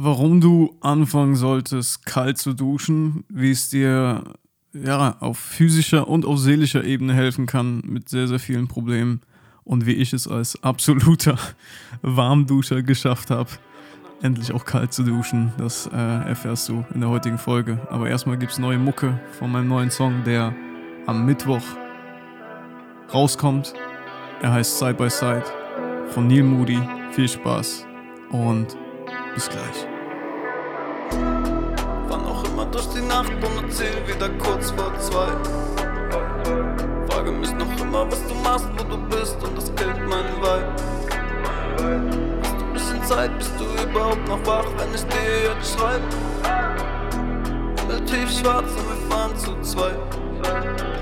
warum 0.00 0.40
du 0.40 0.76
anfangen 0.80 1.34
solltest, 1.34 2.06
kalt 2.06 2.38
zu 2.38 2.54
duschen, 2.54 3.24
wie 3.28 3.50
es 3.50 3.68
dir 3.68 4.32
ja, 4.72 5.16
auf 5.18 5.38
physischer 5.38 6.06
und 6.06 6.24
auf 6.24 6.38
seelischer 6.38 6.84
Ebene 6.84 7.14
helfen 7.14 7.46
kann 7.46 7.82
mit 7.84 8.08
sehr, 8.08 8.28
sehr 8.28 8.38
vielen 8.38 8.68
Problemen 8.68 9.22
und 9.64 9.86
wie 9.86 9.94
ich 9.94 10.12
es 10.12 10.28
als 10.28 10.62
absoluter 10.62 11.36
Warmduscher 12.02 12.82
geschafft 12.84 13.30
habe, 13.30 13.50
endlich 14.22 14.52
auch 14.52 14.64
kalt 14.64 14.92
zu 14.92 15.02
duschen. 15.02 15.52
Das 15.58 15.88
äh, 15.88 15.96
erfährst 15.96 16.68
du 16.68 16.84
in 16.94 17.00
der 17.00 17.10
heutigen 17.10 17.38
Folge. 17.38 17.80
Aber 17.90 18.08
erstmal 18.08 18.38
gibt 18.38 18.52
es 18.52 18.60
neue 18.60 18.78
Mucke 18.78 19.18
von 19.32 19.50
meinem 19.50 19.66
neuen 19.66 19.90
Song, 19.90 20.22
der 20.22 20.54
am 21.06 21.26
Mittwoch 21.26 21.64
rauskommt. 23.12 23.74
Er 24.42 24.52
heißt 24.52 24.78
Side 24.78 24.94
by 24.94 25.10
Side 25.10 25.44
von 26.10 26.28
Neil 26.28 26.44
Moody. 26.44 26.80
Viel 27.10 27.28
Spaß 27.28 27.84
und 28.30 28.76
bis 29.34 29.48
gleich. 29.48 29.86
Wann 32.08 32.24
auch 32.26 32.44
immer 32.44 32.66
durch 32.66 32.86
die 32.88 33.02
Nacht 33.02 33.30
und 33.30 33.64
erzähl 33.64 34.06
wieder 34.06 34.28
kurz 34.38 34.70
vor 34.70 34.92
zwei. 34.98 35.28
Frage 37.08 37.30
mich 37.32 37.52
noch 37.54 37.80
immer, 37.80 38.10
was 38.10 38.26
du 38.26 38.34
machst, 38.34 38.68
wo 38.76 38.84
du 38.84 38.98
bist 39.08 39.36
und 39.42 39.56
das 39.56 39.74
killt 39.74 39.98
meinen 40.08 40.36
Vibe. 40.40 40.72
Hast 42.42 42.60
du 42.60 42.64
ein 42.64 42.72
bisschen 42.72 43.02
Zeit, 43.04 43.36
bist 43.38 43.52
du 43.58 43.64
überhaupt 43.88 44.28
noch 44.28 44.44
wach, 44.46 44.66
wenn 44.76 44.94
ich 44.94 45.04
dir 45.04 45.50
jetzt 45.50 45.78
schreib? 45.78 46.02
Himmel 47.80 48.04
tief 48.04 48.30
schwarz 48.30 48.70
und 48.76 48.88
wir 48.88 49.10
fahren 49.10 49.36
zu 49.36 49.60
zweit. 49.62 50.97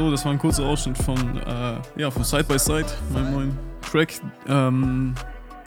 So, 0.00 0.10
das 0.10 0.24
war 0.24 0.32
ein 0.32 0.38
kurzer 0.38 0.64
Ausschnitt 0.64 0.96
von, 0.96 1.36
äh, 1.36 1.78
ja, 1.96 2.10
von 2.10 2.24
Side 2.24 2.44
by 2.44 2.58
Side, 2.58 2.86
meinem 3.12 3.32
neuen 3.32 3.58
Track. 3.82 4.14
Ähm, 4.46 5.14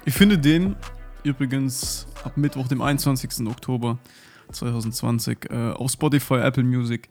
ich 0.06 0.14
finde 0.16 0.40
den 0.40 0.76
übrigens 1.22 2.08
ab 2.24 2.36
Mittwoch, 2.36 2.68
dem 2.68 2.82
21. 2.82 3.46
Oktober 3.46 4.00
2020, 4.52 5.52
äh, 5.52 5.74
auf 5.74 5.92
Spotify, 5.92 6.40
Apple 6.40 6.64
Music, 6.64 7.10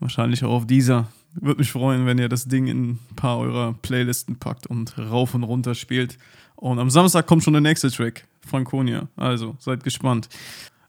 wahrscheinlich 0.00 0.42
auch 0.42 0.52
auf 0.52 0.66
dieser. 0.66 1.08
Würde 1.34 1.58
mich 1.58 1.70
freuen, 1.70 2.06
wenn 2.06 2.16
ihr 2.16 2.30
das 2.30 2.48
Ding 2.48 2.68
in 2.68 2.92
ein 2.92 3.16
paar 3.16 3.36
eurer 3.36 3.74
Playlisten 3.82 4.38
packt 4.38 4.66
und 4.66 4.96
rauf 4.96 5.34
und 5.34 5.42
runter 5.42 5.74
spielt. 5.74 6.16
Und 6.56 6.78
am 6.78 6.88
Samstag 6.88 7.26
kommt 7.26 7.44
schon 7.44 7.52
der 7.52 7.60
nächste 7.60 7.90
Track, 7.90 8.26
Franconia. 8.46 9.08
Also 9.14 9.56
seid 9.58 9.84
gespannt. 9.84 10.30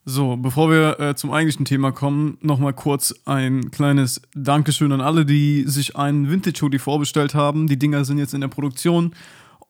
So, 0.08 0.38
bevor 0.38 0.70
wir 0.70 1.00
äh, 1.00 1.16
zum 1.16 1.32
eigentlichen 1.32 1.66
Thema 1.66 1.92
kommen, 1.92 2.38
nochmal 2.42 2.74
kurz 2.74 3.16
ein 3.26 3.72
kleines 3.72 4.22
Dankeschön 4.36 4.92
an 4.92 5.02
alle, 5.02 5.26
die 5.26 5.64
sich 5.64 5.96
einen 5.96 6.30
Vintage-Hoodie 6.30 6.78
vorbestellt 6.78 7.34
haben. 7.34 7.66
Die 7.66 7.80
Dinger 7.80 8.06
sind 8.06 8.20
jetzt 8.20 8.36
in 8.36 8.42
der 8.42 8.48
Produktion 8.48 9.16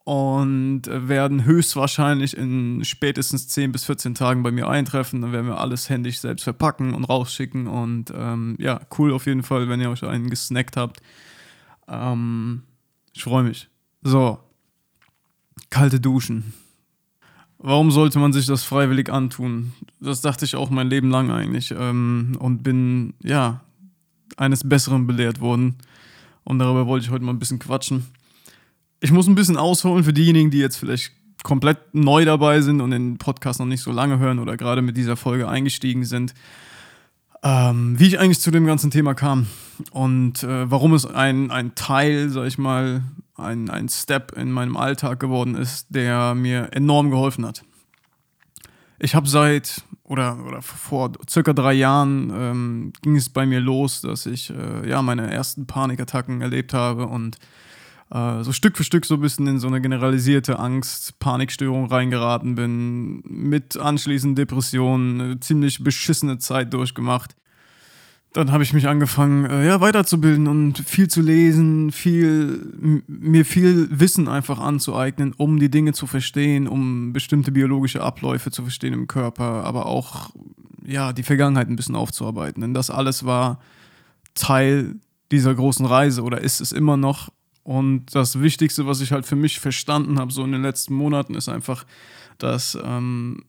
und 0.04 0.90
äh, 0.90 1.08
werden 1.08 1.46
höchstwahrscheinlich 1.46 2.36
in 2.36 2.84
spätestens 2.84 3.48
10 3.48 3.72
bis 3.72 3.86
14 3.86 4.14
Tagen 4.14 4.44
bei 4.44 4.52
mir 4.52 4.68
eintreffen. 4.68 5.22
Dann 5.22 5.32
werden 5.32 5.48
wir 5.48 5.58
alles 5.58 5.90
händisch 5.90 6.20
selbst 6.20 6.44
verpacken 6.44 6.94
und 6.94 7.06
rausschicken. 7.06 7.68
Und 7.68 8.12
ähm, 8.14 8.58
ja, 8.60 8.82
cool 8.98 9.14
auf 9.14 9.28
jeden 9.28 9.44
Fall, 9.44 9.70
wenn 9.70 9.80
ihr 9.80 9.90
euch 9.90 10.04
einen 10.04 10.30
gesnackt 10.30 10.76
habt. 10.76 11.02
Ähm, 11.88 12.64
ich 13.14 13.24
freue 13.24 13.44
mich. 13.44 13.70
So, 14.04 14.38
kalte 15.70 16.02
Duschen. 16.02 16.54
Warum 17.68 17.90
sollte 17.90 18.20
man 18.20 18.32
sich 18.32 18.46
das 18.46 18.64
freiwillig 18.64 19.12
antun? 19.12 19.74
Das 20.00 20.22
dachte 20.22 20.46
ich 20.46 20.56
auch 20.56 20.70
mein 20.70 20.88
Leben 20.88 21.10
lang 21.10 21.32
eigentlich 21.32 21.74
ähm, 21.76 22.38
und 22.38 22.62
bin, 22.62 23.16
ja, 23.24 23.62
eines 24.38 24.70
Besseren 24.70 25.08
belehrt 25.08 25.42
worden. 25.42 25.74
Und 26.44 26.60
darüber 26.60 26.86
wollte 26.86 27.08
ich 27.08 27.12
heute 27.12 27.26
mal 27.26 27.34
ein 27.34 27.40
bisschen 27.40 27.58
quatschen. 27.58 28.06
Ich 29.00 29.12
muss 29.12 29.26
ein 29.26 29.34
bisschen 29.34 29.58
ausholen 29.58 30.04
für 30.04 30.14
diejenigen, 30.14 30.52
die 30.52 30.60
jetzt 30.60 30.78
vielleicht 30.78 31.14
komplett 31.42 31.80
neu 31.96 32.24
dabei 32.24 32.62
sind 32.62 32.82
und 32.82 32.92
den 32.92 33.18
Podcast 33.18 33.60
noch 33.60 33.66
nicht 33.66 33.82
so 33.82 33.92
lange 33.92 34.20
hören 34.20 34.38
oder 34.38 34.58
gerade 34.58 34.84
mit 34.84 34.96
dieser 34.96 35.18
Folge 35.18 35.50
eingestiegen 35.50 36.06
sind, 36.06 36.36
ähm, 37.42 37.98
wie 37.98 38.06
ich 38.06 38.20
eigentlich 38.20 38.42
zu 38.42 38.52
dem 38.52 38.68
ganzen 38.68 38.92
Thema 38.92 39.16
kam 39.16 39.48
und 39.90 40.44
äh, 40.44 40.70
warum 40.70 40.94
es 40.94 41.08
ein, 41.08 41.50
ein 41.50 41.74
Teil, 41.74 42.30
sag 42.30 42.46
ich 42.46 42.60
mal, 42.60 43.02
ein, 43.36 43.70
ein 43.70 43.90
Step 43.90 44.32
in 44.34 44.52
meinem 44.52 44.78
Alltag 44.78 45.20
geworden 45.20 45.56
ist, 45.56 45.88
der 45.90 46.36
mir 46.36 46.70
enorm 46.72 47.12
geholfen 47.12 47.46
hat. 47.46 47.64
Ich 49.00 49.14
habe 49.16 49.28
seit 49.28 49.84
oder, 50.04 50.38
oder 50.46 50.62
vor 50.62 51.12
circa 51.28 51.54
drei 51.54 51.74
Jahren 51.74 52.32
ähm, 52.34 52.94
ging 53.02 53.16
es 53.16 53.30
bei 53.30 53.46
mir 53.46 53.60
los, 53.60 54.02
dass 54.02 54.26
ich 54.26 54.52
äh, 54.52 54.88
ja 54.88 55.02
meine 55.02 55.32
ersten 55.32 55.66
Panikattacken 55.66 56.42
erlebt 56.42 56.74
habe 56.74 57.08
und 57.08 57.38
äh, 58.12 58.44
so 58.44 58.54
Stück 58.54 58.78
für 58.78 58.84
Stück 58.84 59.06
so 59.06 59.16
ein 59.16 59.22
bisschen 59.22 59.48
in 59.48 59.60
so 59.60 59.68
eine 59.68 59.82
generalisierte 59.82 60.60
Angst, 60.60 61.20
Panikstörung 61.20 61.88
reingeraten 61.88 62.56
bin, 62.56 63.22
mit 63.26 63.78
anschließend 63.78 64.38
Depressionen, 64.38 65.22
eine 65.22 65.40
ziemlich 65.40 65.84
beschissene 65.84 66.38
Zeit 66.38 66.74
durchgemacht. 66.74 67.36
Dann 68.36 68.52
habe 68.52 68.64
ich 68.64 68.74
mich 68.74 68.90
angefangen, 68.90 69.46
äh, 69.46 69.66
ja, 69.66 69.80
weiterzubilden 69.80 70.50
und 70.50 70.80
viel 70.80 71.08
zu 71.08 71.22
lesen, 71.22 71.94
viel, 71.94 73.02
mir 73.08 73.46
viel 73.46 73.88
Wissen 73.98 74.28
einfach 74.28 74.60
anzueignen, 74.60 75.34
um 75.38 75.58
die 75.58 75.72
Dinge 75.72 75.94
zu 75.94 76.06
verstehen, 76.06 76.68
um 76.68 77.14
bestimmte 77.14 77.54
biologische 77.54 78.04
Abläufe 78.04 78.52
zu 78.52 78.64
verstehen 78.64 78.92
im 78.92 79.08
Körper, 79.08 79.64
aber 79.64 79.86
auch, 79.86 80.32
ja, 80.86 81.14
die 81.14 81.24
Vergangenheit 81.24 81.70
ein 81.70 81.78
bisschen 81.78 81.96
aufzuarbeiten. 81.96 82.60
Denn 82.60 82.74
das 82.74 82.90
alles 82.90 83.24
war 83.24 83.62
Teil 84.34 84.96
dieser 85.32 85.56
großen 85.56 85.86
Reise 85.86 86.22
oder 86.22 86.42
ist 86.42 86.60
es 86.60 86.74
immer 86.74 86.98
noch. 86.98 87.32
Und 87.64 88.14
das 88.14 88.42
Wichtigste, 88.42 88.86
was 88.86 89.00
ich 89.00 89.14
halt 89.14 89.26
für 89.26 89.38
mich 89.38 89.62
verstanden 89.62 90.20
habe, 90.20 90.34
so 90.34 90.44
in 90.44 90.52
den 90.52 90.62
letzten 90.62 90.94
Monaten, 90.94 91.36
ist 91.36 91.48
einfach, 91.48 91.86
dass 92.38 92.78
ähm, 92.84 93.46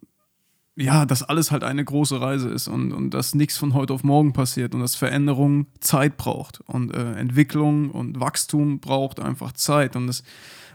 ja, 0.77 1.07
dass 1.07 1.23
alles 1.23 1.51
halt 1.51 1.65
eine 1.65 1.85
große 1.85 2.21
Reise 2.21 2.51
ist 2.51 2.69
und, 2.69 2.93
und 2.93 3.11
dass 3.11 3.35
nichts 3.35 3.57
von 3.57 3.73
heute 3.73 3.95
auf 3.95 4.05
morgen 4.05 4.35
passiert 4.35 4.75
und 4.75 4.81
dass 4.81 4.95
Veränderung 4.95 5.67
Zeit 5.81 6.19
braucht 6.19 6.61
und 6.67 6.95
äh, 6.95 7.15
Entwicklung 7.15 7.91
und 7.91 8.21
Wachstum 8.21 8.79
braucht 8.79 9.19
einfach 9.19 9.53
Zeit. 9.53 9.97
Und 9.97 10.07
das, 10.07 10.23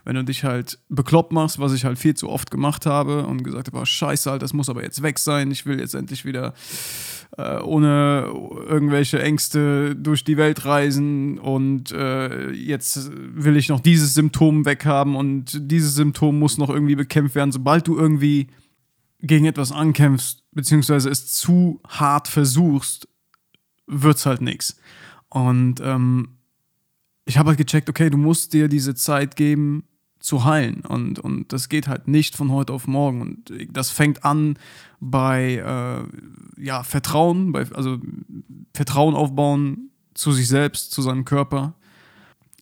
wenn 0.03 0.15
du 0.15 0.23
dich 0.23 0.43
halt 0.43 0.79
bekloppt 0.89 1.31
machst, 1.31 1.59
was 1.59 1.73
ich 1.73 1.85
halt 1.85 1.99
viel 1.99 2.15
zu 2.15 2.29
oft 2.29 2.49
gemacht 2.49 2.87
habe 2.87 3.27
und 3.27 3.43
gesagt 3.43 3.67
habe, 3.67 3.77
oh, 3.77 3.85
scheiße 3.85 4.31
halt, 4.31 4.41
das 4.41 4.53
muss 4.53 4.69
aber 4.69 4.81
jetzt 4.81 5.03
weg 5.03 5.19
sein, 5.19 5.51
ich 5.51 5.67
will 5.67 5.79
jetzt 5.79 5.93
endlich 5.93 6.25
wieder 6.25 6.55
äh, 7.37 7.59
ohne 7.59 8.25
irgendwelche 8.67 9.21
Ängste 9.21 9.95
durch 9.95 10.23
die 10.23 10.37
Welt 10.37 10.65
reisen 10.65 11.37
und 11.37 11.91
äh, 11.91 12.49
jetzt 12.49 13.11
will 13.13 13.55
ich 13.55 13.69
noch 13.69 13.79
dieses 13.79 14.15
Symptom 14.15 14.65
weghaben 14.65 15.15
und 15.15 15.71
dieses 15.71 15.93
Symptom 15.93 16.39
muss 16.39 16.57
noch 16.57 16.71
irgendwie 16.71 16.95
bekämpft 16.95 17.35
werden, 17.35 17.51
sobald 17.51 17.87
du 17.87 17.99
irgendwie 17.99 18.47
gegen 19.21 19.45
etwas 19.45 19.71
ankämpfst, 19.71 20.43
beziehungsweise 20.51 21.09
es 21.09 21.33
zu 21.33 21.79
hart 21.87 22.27
versuchst, 22.27 23.07
wird's 23.87 24.25
halt 24.25 24.41
nix. 24.41 24.77
Und 25.29 25.79
ähm, 25.81 26.37
ich 27.25 27.37
habe 27.37 27.49
halt 27.49 27.57
gecheckt, 27.57 27.89
okay, 27.89 28.09
du 28.09 28.17
musst 28.17 28.53
dir 28.53 28.67
diese 28.67 28.95
Zeit 28.95 29.35
geben, 29.35 29.85
zu 30.21 30.45
heilen. 30.45 30.81
Und, 30.81 31.19
und 31.19 31.51
das 31.51 31.67
geht 31.67 31.87
halt 31.87 32.07
nicht 32.07 32.35
von 32.35 32.51
heute 32.51 32.73
auf 32.73 32.87
morgen. 32.87 33.21
Und 33.21 33.51
das 33.69 33.89
fängt 33.89 34.23
an 34.23 34.57
bei 34.99 35.55
äh, 35.55 36.63
ja, 36.63 36.83
Vertrauen, 36.83 37.51
bei, 37.51 37.65
also 37.73 37.99
Vertrauen 38.73 39.15
aufbauen 39.15 39.89
zu 40.13 40.31
sich 40.31 40.47
selbst, 40.47 40.91
zu 40.91 41.01
seinem 41.01 41.25
Körper. 41.25 41.73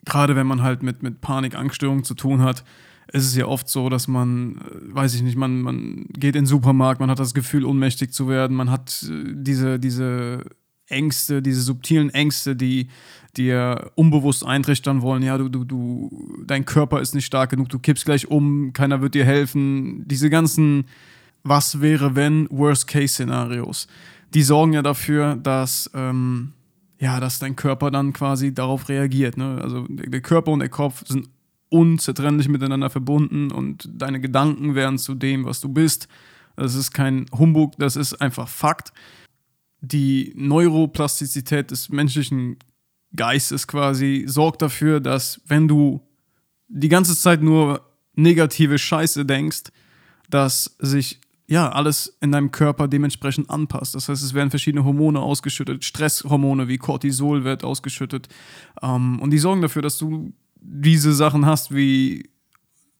Gerade 0.06 0.36
wenn 0.36 0.48
man 0.48 0.64
halt 0.64 0.82
mit, 0.84 1.04
mit 1.04 1.22
Panik, 1.22 1.56
Angststörungen 1.56 2.04
zu 2.04 2.16
tun 2.16 2.42
hat, 2.42 2.64
ist 3.12 3.26
es 3.26 3.36
ja 3.36 3.46
oft 3.46 3.68
so, 3.70 3.90
dass 3.90 4.08
man, 4.08 4.58
äh, 4.58 4.96
weiß 4.96 5.16
ich 5.16 5.22
nicht, 5.22 5.38
man, 5.38 5.62
man 5.62 6.06
geht 6.10 6.36
in 6.36 6.44
den 6.44 6.46
Supermarkt, 6.46 7.00
man 7.00 7.10
hat 7.10 7.20
das 7.20 7.34
Gefühl, 7.34 7.66
ohnmächtig 7.66 8.12
zu 8.12 8.28
werden, 8.28 8.56
man 8.56 8.70
hat 8.70 9.06
äh, 9.10 9.34
diese, 9.34 9.80
diese 9.80 10.44
Ängste, 10.88 11.42
diese 11.42 11.62
subtilen 11.62 12.10
Ängste, 12.10 12.56
die 12.56 12.88
dir 13.38 13.92
unbewusst 13.96 14.46
eintrichtern 14.46 15.02
wollen, 15.02 15.24
ja, 15.24 15.38
du, 15.38 15.50
du, 15.50 15.64
du, 15.64 16.44
dein 16.46 16.66
Körper 16.66 17.00
ist 17.00 17.14
nicht 17.14 17.26
stark 17.26 17.52
genug, 17.52 17.70
du 17.70 17.80
kippst 17.80 18.06
gleich 18.06 18.28
um, 18.28 18.74
keiner 18.74 19.02
wird 19.02 19.14
dir 19.14 19.26
helfen. 19.26 20.08
Diese 20.08 20.30
ganzen 20.30 20.86
Was 21.44 21.82
wäre, 21.82 22.16
wenn, 22.16 22.48
Worst-Case-Szenarios, 22.50 23.88
die 24.34 24.44
sorgen 24.44 24.74
ja 24.74 24.82
dafür, 24.82 25.36
dass, 25.36 25.90
ähm, 25.94 26.54
ja, 27.00 27.20
dass 27.20 27.40
dein 27.40 27.56
Körper 27.56 27.92
dann 27.92 28.14
quasi 28.14 28.54
darauf 28.54 28.90
reagiert. 28.90 29.38
Ne? 29.38 29.60
Also 29.62 29.86
der 29.88 30.22
Körper 30.22 30.52
und 30.52 30.60
der 30.60 30.70
Kopf 30.70 31.04
sind 31.08 31.30
unzertrennlich 31.70 32.50
miteinander 32.50 32.90
verbunden 32.90 33.52
und 33.52 33.88
deine 33.92 34.20
Gedanken 34.20 34.76
werden 34.76 34.98
zu 34.98 35.16
dem, 35.16 35.46
was 35.46 35.62
du 35.62 35.70
bist. 35.70 36.08
Das 36.56 36.76
ist 36.76 36.92
kein 36.92 37.26
Humbug, 37.32 37.78
das 37.78 37.96
ist 37.96 38.22
einfach 38.22 38.48
Fakt. 38.48 38.92
Die 39.82 40.34
Neuroplastizität 40.36 41.72
des 41.72 41.90
menschlichen 41.90 42.58
Geistes 43.16 43.68
quasi 43.68 44.26
sorgt 44.28 44.62
dafür, 44.62 45.00
dass 45.00 45.42
wenn 45.48 45.68
du 45.68 46.02
die 46.68 46.90
ganze 46.90 47.16
Zeit 47.16 47.42
nur 47.42 47.82
negative 48.16 48.78
Scheiße 48.78 49.26
denkst, 49.26 49.72
dass 50.30 50.76
sich 50.80 51.20
ja 51.48 51.70
alles 51.70 52.16
in 52.22 52.32
deinem 52.32 52.52
Körper 52.52 52.88
dementsprechend 52.88 53.50
anpasst. 53.50 53.96
Das 53.96 54.08
heißt, 54.08 54.24
es 54.24 54.36
werden 54.36 54.52
verschiedene 54.52 54.86
Hormone 54.86 55.20
ausgeschüttet, 55.20 55.84
Stresshormone 55.84 56.68
wie 56.68 56.78
Cortisol 56.78 57.44
wird 57.44 57.64
ausgeschüttet. 57.64 58.28
Ähm, 58.84 59.20
und 59.20 59.32
die 59.32 59.40
sorgen 59.40 59.62
dafür, 59.62 59.82
dass 59.82 59.98
du 59.98 60.32
diese 60.60 61.14
Sachen 61.14 61.46
hast 61.46 61.74
wie 61.74 62.30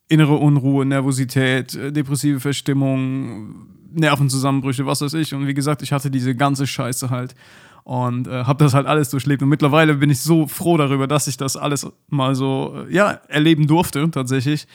innere 0.08 0.36
Unruhe, 0.36 0.86
Nervosität, 0.86 1.76
äh, 1.76 1.92
depressive 1.92 2.40
Verstimmung, 2.40 3.68
Nervenzusammenbrüche, 3.94 4.86
was 4.86 5.02
weiß 5.02 5.14
ich. 5.16 5.34
Und 5.34 5.48
wie 5.48 5.54
gesagt, 5.54 5.82
ich 5.82 5.92
hatte 5.92 6.12
diese 6.12 6.36
ganze 6.36 6.68
Scheiße 6.68 7.10
halt 7.10 7.36
und 7.84 8.28
äh, 8.28 8.44
habe 8.44 8.64
das 8.64 8.74
halt 8.74 8.88
alles 8.88 9.10
durchlebt. 9.10 9.42
Und 9.42 9.50
mittlerweile 9.50 9.96
bin 9.96 10.10
ich 10.10 10.20
so 10.20 10.48
froh 10.48 10.78
darüber, 10.78 11.08
dass 11.08 11.28
ich 11.28 11.38
das 11.38 11.58
alles 11.58 11.88
mal 12.08 12.36
so, 12.36 12.86
äh, 12.88 12.94
ja, 12.94 13.12
erleben 13.28 13.68
durfte, 13.68 14.10
tatsächlich, 14.12 14.68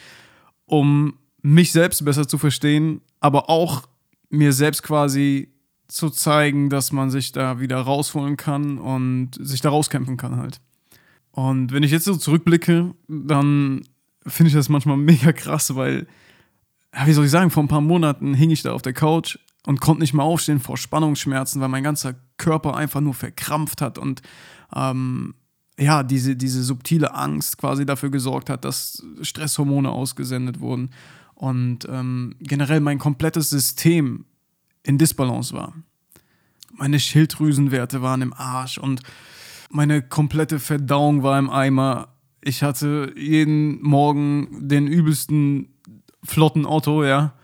um 0.67 1.15
mich 1.43 1.73
selbst 1.73 2.05
besser 2.05 2.27
zu 2.27 2.39
verstehen, 2.39 3.03
aber 3.21 3.51
auch 3.51 3.83
mir 4.31 4.53
selbst 4.53 4.83
quasi 4.83 5.53
zu 5.89 6.11
zeigen, 6.11 6.71
dass 6.71 6.93
man 6.93 7.11
sich 7.11 7.33
da 7.33 7.61
wieder 7.61 7.79
rausholen 7.79 8.37
kann 8.37 8.79
und 8.79 9.33
sich 9.39 9.61
da 9.61 9.69
rauskämpfen 9.69 10.17
kann 10.17 10.37
halt. 10.37 10.61
Und 11.35 11.73
wenn 11.73 11.83
ich 11.83 11.91
jetzt 11.91 12.05
so 12.05 12.15
zurückblicke, 12.15 12.95
dann 13.09 13.83
finde 14.25 14.49
ich 14.49 14.55
das 14.55 14.69
manchmal 14.69 14.97
mega 14.97 15.33
krass, 15.33 15.75
weil, 15.75 16.07
wie 17.05 17.13
soll 17.13 17.25
ich 17.25 17.31
sagen, 17.33 17.51
vor 17.51 17.65
ein 17.65 17.69
paar 17.69 17.81
Monaten 17.81 18.35
hing 18.35 18.51
ich 18.51 18.63
da 18.63 18.73
auf 18.73 18.83
der 18.83 18.93
Couch 18.93 19.37
und 19.67 19.81
konnte 19.81 20.01
nicht 20.01 20.15
mehr 20.15 20.25
aufstehen 20.25 20.61
vor 20.61 20.77
Spannungsschmerzen, 20.77 21.61
weil 21.61 21.69
mein 21.69 21.83
ganzer 21.83 22.15
Körper 22.37 22.77
einfach 22.77 23.01
nur 23.01 23.15
verkrampft 23.15 23.81
hat 23.81 23.99
und 23.99 24.23
ähm, 24.77 25.35
ja, 25.77 26.05
diese, 26.05 26.37
diese 26.37 26.63
subtile 26.63 27.15
Angst 27.15 27.59
quasi 27.59 27.85
dafür 27.85 28.11
gesorgt 28.11 28.49
hat, 28.49 28.65
dass 28.65 29.05
Stresshormone 29.21 29.91
ausgesendet 29.91 30.61
wurden 30.61 30.91
und 31.35 31.85
ähm, 31.91 32.37
generell 32.39 32.79
mein 32.79 33.01
komplettes 33.01 33.51
System 33.51 34.25
in 34.85 34.99
Disbalance 34.99 35.53
war. 35.53 35.75
Meine 36.71 37.01
Schilddrüsenwerte 37.01 38.03
waren 38.03 38.23
im 38.23 38.33
Arsch 38.33 38.79
und 38.79 39.03
meine 39.71 40.03
komplette 40.03 40.59
Verdauung 40.61 41.23
war 41.23 41.39
im 41.39 41.51
Eimer. 41.51 42.09
Ich 42.43 42.63
hatte 42.63 43.13
jeden 43.17 43.83
Morgen 43.83 44.69
den 44.69 44.87
übelsten 44.87 45.75
flotten 46.23 46.67
Otto, 46.67 47.05
ja, 47.05 47.35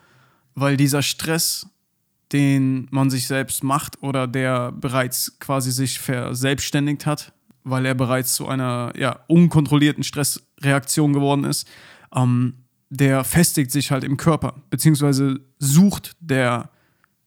weil 0.55 0.77
dieser 0.77 1.03
Stress 1.03 1.67
den 2.33 2.87
man 2.91 3.11
sich 3.11 3.27
selbst 3.27 3.65
macht 3.65 4.03
oder 4.03 4.27
der 4.27 4.73
bereits 4.73 5.39
quasi 5.41 5.73
sich 5.73 5.99
verselbstständigt 5.99 7.07
hat, 7.07 7.33
weil 7.65 7.85
er 7.87 7.95
bereits 7.95 8.35
zu 8.35 8.47
einer 8.47 8.93
ja, 8.97 9.21
unkontrollierten 9.27 10.05
Stressreaktion 10.05 11.13
geworden 11.13 11.45
ist, 11.45 11.69
ähm, 12.15 12.55
der 12.89 13.25
festigt 13.25 13.71
sich 13.71 13.91
halt 13.91 14.05
im 14.05 14.17
Körper, 14.17 14.63
beziehungsweise 14.71 15.41
sucht 15.59 16.17
der 16.21 16.71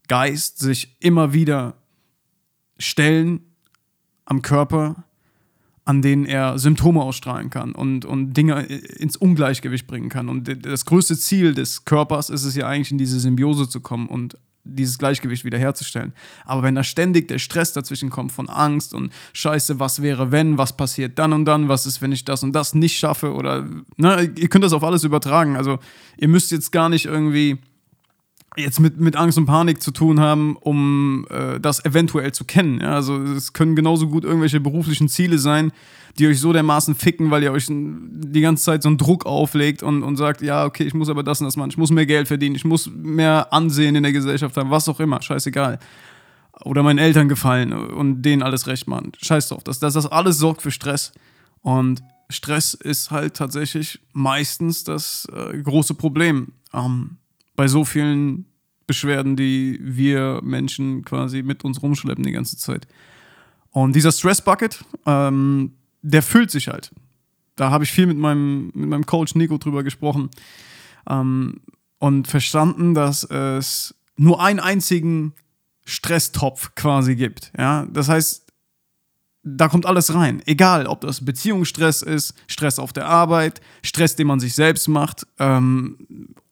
Geist 0.07 0.59
sich 0.59 0.97
immer 0.99 1.33
wieder 1.33 1.75
Stellen 2.77 3.52
am 4.25 4.41
Körper, 4.41 5.03
an 5.85 6.01
denen 6.01 6.25
er 6.25 6.57
Symptome 6.57 7.01
ausstrahlen 7.01 7.49
kann 7.49 7.73
und, 7.73 8.05
und 8.05 8.33
Dinge 8.33 8.63
ins 8.63 9.17
Ungleichgewicht 9.17 9.85
bringen 9.85 10.09
kann. 10.09 10.29
Und 10.29 10.65
das 10.65 10.85
größte 10.85 11.17
Ziel 11.17 11.53
des 11.53 11.83
Körpers 11.85 12.29
ist 12.29 12.45
es 12.45 12.55
ja 12.55 12.67
eigentlich, 12.67 12.91
in 12.91 12.97
diese 12.97 13.19
Symbiose 13.19 13.67
zu 13.67 13.81
kommen 13.81 14.07
und 14.07 14.37
dieses 14.65 14.97
Gleichgewicht 14.97 15.43
wiederherzustellen. 15.43 16.13
Aber 16.45 16.63
wenn 16.63 16.75
da 16.75 16.83
ständig 16.83 17.27
der 17.27 17.39
Stress 17.39 17.73
dazwischen 17.73 18.09
kommt 18.09 18.31
von 18.31 18.49
Angst 18.49 18.93
und 18.93 19.11
Scheiße, 19.33 19.79
was 19.79 20.01
wäre, 20.01 20.31
wenn, 20.31 20.57
was 20.57 20.77
passiert 20.77 21.19
dann 21.19 21.33
und 21.33 21.45
dann, 21.45 21.67
was 21.67 21.85
ist, 21.85 22.01
wenn 22.01 22.13
ich 22.13 22.23
das 22.23 22.43
und 22.43 22.53
das 22.53 22.73
nicht 22.73 22.97
schaffe 22.97 23.33
oder, 23.33 23.67
ne, 23.97 24.31
ihr 24.37 24.47
könnt 24.47 24.63
das 24.63 24.73
auf 24.73 24.83
alles 24.83 25.03
übertragen. 25.03 25.57
Also 25.57 25.79
ihr 26.17 26.29
müsst 26.29 26.51
jetzt 26.51 26.71
gar 26.71 26.87
nicht 26.87 27.05
irgendwie 27.05 27.57
jetzt 28.57 28.79
mit, 28.79 28.99
mit 28.99 29.15
Angst 29.15 29.37
und 29.37 29.45
Panik 29.45 29.81
zu 29.81 29.91
tun 29.91 30.19
haben, 30.19 30.55
um 30.57 31.25
äh, 31.29 31.59
das 31.59 31.83
eventuell 31.85 32.31
zu 32.31 32.45
kennen. 32.45 32.81
Ja? 32.81 32.95
Also 32.95 33.21
es 33.21 33.53
können 33.53 33.75
genauso 33.75 34.07
gut 34.07 34.23
irgendwelche 34.23 34.59
beruflichen 34.59 35.09
Ziele 35.09 35.37
sein, 35.37 35.71
die 36.19 36.27
euch 36.27 36.39
so 36.39 36.53
dermaßen 36.53 36.95
ficken, 36.95 37.31
weil 37.31 37.43
ihr 37.43 37.51
euch 37.51 37.67
die 37.69 38.41
ganze 38.41 38.63
Zeit 38.63 38.83
so 38.83 38.89
einen 38.89 38.97
Druck 38.97 39.25
auflegt 39.25 39.81
und, 39.81 40.03
und 40.03 40.17
sagt, 40.17 40.41
ja, 40.41 40.65
okay, 40.65 40.83
ich 40.83 40.93
muss 40.93 41.09
aber 41.09 41.23
das 41.23 41.41
und 41.41 41.45
das 41.45 41.57
machen, 41.57 41.71
ich 41.71 41.77
muss 41.77 41.91
mehr 41.91 42.05
Geld 42.05 42.27
verdienen, 42.27 42.55
ich 42.55 42.65
muss 42.65 42.89
mehr 42.93 43.51
Ansehen 43.51 43.95
in 43.95 44.03
der 44.03 44.11
Gesellschaft 44.11 44.55
haben, 44.57 44.69
was 44.69 44.87
auch 44.87 44.99
immer, 44.99 45.21
scheißegal. 45.21 45.79
Oder 46.61 46.83
meinen 46.83 46.99
Eltern 46.99 47.29
gefallen 47.29 47.73
und 47.73 48.21
denen 48.21 48.43
alles 48.43 48.67
recht 48.67 48.87
machen. 48.87 49.11
Scheiß 49.19 49.49
drauf. 49.49 49.63
Das, 49.63 49.79
das, 49.79 49.95
das 49.95 50.05
alles 50.05 50.37
sorgt 50.37 50.61
für 50.61 50.69
Stress. 50.69 51.11
Und 51.61 52.03
Stress 52.29 52.75
ist 52.75 53.09
halt 53.09 53.33
tatsächlich 53.35 53.99
meistens 54.13 54.83
das 54.83 55.27
äh, 55.33 55.57
große 55.57 55.95
Problem. 55.95 56.53
Ähm, 56.71 57.17
bei 57.55 57.67
so 57.67 57.85
vielen 57.85 58.45
Beschwerden, 58.87 59.35
die 59.35 59.79
wir 59.81 60.41
Menschen 60.43 61.05
quasi 61.05 61.43
mit 61.43 61.63
uns 61.63 61.81
rumschleppen 61.81 62.23
die 62.23 62.31
ganze 62.31 62.57
Zeit. 62.57 62.87
Und 63.71 63.95
dieser 63.95 64.11
Stress 64.11 64.43
Bucket, 64.43 64.83
ähm, 65.05 65.73
der 66.01 66.21
füllt 66.21 66.51
sich 66.51 66.67
halt. 66.67 66.91
Da 67.55 67.69
habe 67.69 67.83
ich 67.83 67.91
viel 67.91 68.07
mit 68.07 68.17
meinem, 68.17 68.71
mit 68.73 68.89
meinem 68.89 69.05
Coach 69.05 69.35
Nico 69.35 69.57
drüber 69.57 69.83
gesprochen 69.83 70.29
ähm, 71.09 71.61
und 71.99 72.27
verstanden, 72.27 72.93
dass 72.93 73.23
es 73.23 73.95
nur 74.15 74.41
einen 74.43 74.59
einzigen 74.59 75.33
Stresstopf 75.85 76.75
quasi 76.75 77.15
gibt. 77.15 77.51
Ja? 77.57 77.85
Das 77.91 78.09
heißt, 78.09 78.43
da 79.43 79.67
kommt 79.67 79.85
alles 79.85 80.13
rein. 80.13 80.41
Egal, 80.45 80.87
ob 80.87 81.01
das 81.01 81.23
Beziehungsstress 81.23 82.01
ist, 82.01 82.33
Stress 82.47 82.79
auf 82.79 82.93
der 82.93 83.07
Arbeit, 83.07 83.61
Stress, 83.81 84.15
den 84.15 84.27
man 84.27 84.39
sich 84.39 84.55
selbst 84.55 84.87
macht, 84.87 85.27
ähm, 85.37 85.97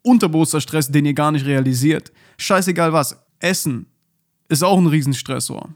unterbewusster 0.03 0.62
Stress, 0.62 0.89
den 0.89 1.06
ihr 1.06 1.13
gar 1.13 1.31
nicht 1.31 1.45
realisiert. 1.45 2.12
Scheißegal 2.38 2.94
was. 2.94 3.18
Essen 3.39 3.88
ist 4.50 4.63
auch 4.63 4.77
ein 4.77 4.88
Riesenstressor. 4.88 5.69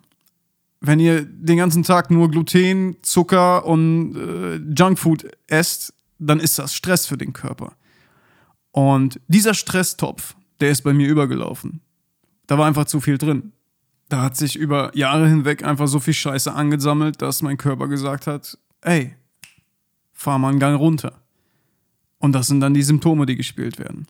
Wenn 0.82 1.00
ihr 1.00 1.24
den 1.24 1.58
ganzen 1.58 1.84
Tag 1.84 2.12
nur 2.12 2.30
Gluten, 2.30 2.98
Zucker 3.02 3.66
und 3.66 4.16
äh, 4.16 4.56
Junkfood 4.78 5.26
esst, 5.48 5.94
dann 6.20 6.40
ist 6.40 6.60
das 6.60 6.76
Stress 6.76 7.06
für 7.06 7.18
den 7.18 7.34
Körper. 7.34 7.74
Und 8.72 9.20
dieser 9.28 9.54
Stresstopf, 9.54 10.36
der 10.60 10.70
ist 10.70 10.84
bei 10.84 10.94
mir 10.94 11.08
übergelaufen. 11.08 11.82
Da 12.48 12.58
war 12.58 12.68
einfach 12.68 12.86
zu 12.86 13.00
viel 13.00 13.18
drin. 13.18 13.54
Da 14.10 14.22
hat 14.22 14.38
sich 14.38 14.56
über 14.56 14.96
Jahre 14.96 15.28
hinweg 15.28 15.64
einfach 15.64 15.88
so 15.88 16.00
viel 16.00 16.14
Scheiße 16.14 16.54
angesammelt, 16.54 17.22
dass 17.22 17.42
mein 17.42 17.58
Körper 17.58 17.88
gesagt 17.88 18.28
hat, 18.28 18.58
ey, 18.82 19.16
fahr 20.14 20.38
mal 20.38 20.50
einen 20.50 20.60
Gang 20.60 20.78
runter. 20.78 21.22
Und 22.20 22.34
das 22.34 22.48
sind 22.48 22.60
dann 22.60 22.74
die 22.74 22.84
Symptome, 22.84 23.26
die 23.26 23.36
gespielt 23.36 23.80
werden. 23.80 24.08